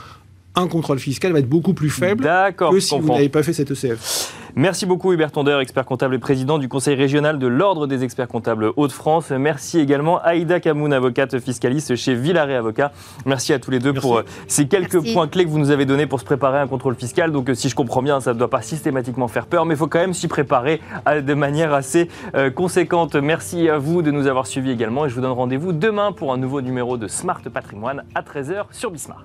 un 0.61 0.69
contrôle 0.69 0.99
fiscal 0.99 1.33
va 1.33 1.39
être 1.41 1.49
beaucoup 1.49 1.75
plus 1.75 1.91
faible 1.91 2.29
que 2.57 2.81
si 2.81 2.99
vous 2.99 3.13
n'avez 3.13 3.29
pas 3.29 3.43
fait 3.43 3.53
cette 3.53 3.71
ECF. 3.71 4.31
Merci 4.57 4.85
beaucoup 4.85 5.13
Hubert 5.13 5.31
Tondeur, 5.31 5.61
expert 5.61 5.85
comptable 5.85 6.17
et 6.17 6.19
président 6.19 6.59
du 6.59 6.69
Conseil 6.69 6.97
régional 6.97 7.39
de 7.39 7.47
l'Ordre 7.47 7.87
des 7.87 8.03
experts 8.03 8.27
comptables 8.27 8.73
Hauts-de-France. 8.77 9.31
Merci 9.31 9.79
également 9.79 10.21
Aïda 10.21 10.59
Kamoun, 10.59 10.93
avocate 10.93 11.39
fiscaliste 11.39 11.95
chez 11.95 12.15
Villaret 12.15 12.57
Avocat. 12.57 12.91
Merci 13.27 13.53
à 13.53 13.61
tous 13.61 13.71
les 13.71 13.79
deux 13.79 13.93
pour 13.93 14.19
euh, 14.19 14.25
ces 14.49 14.67
quelques 14.67 15.01
points 15.13 15.29
clés 15.29 15.45
que 15.45 15.51
vous 15.51 15.61
nous 15.61 15.71
avez 15.71 15.87
donnés 15.87 16.07
pour 16.07 16.19
se 16.19 16.25
préparer 16.25 16.59
à 16.59 16.63
un 16.63 16.67
contrôle 16.67 16.97
fiscal. 16.97 17.31
Donc 17.31 17.49
euh, 17.49 17.55
si 17.55 17.69
je 17.69 17.77
comprends 17.77 18.03
bien, 18.03 18.21
ça 18.21 18.35
ne 18.35 18.39
doit 18.39 18.51
pas 18.51 18.63
systématiquement 18.63 19.29
faire 19.29 19.47
peur, 19.47 19.67
mais 19.67 19.75
il 19.75 19.79
faut 19.79 19.87
quand 19.87 20.01
même 20.01 20.15
s'y 20.15 20.27
préparer 20.27 20.81
de 21.07 21.35
manière 21.35 21.73
assez 21.73 22.09
euh, 22.35 22.51
conséquente. 22.51 23.15
Merci 23.15 23.69
à 23.69 23.79
vous 23.79 24.03
de 24.03 24.11
nous 24.11 24.27
avoir 24.27 24.49
suivis 24.49 24.73
également 24.73 25.07
et 25.07 25.09
je 25.09 25.15
vous 25.15 25.21
donne 25.21 25.31
rendez-vous 25.31 25.73
demain 25.73 26.11
pour 26.11 26.33
un 26.33 26.39
nouveau 26.39 26.61
numéro 26.61 26.97
de 26.97 27.07
Smart 27.07 27.41
Patrimoine 27.53 28.03
à 28.17 28.23
13h 28.23 28.65
sur 28.73 28.91
Bismart. 28.91 29.25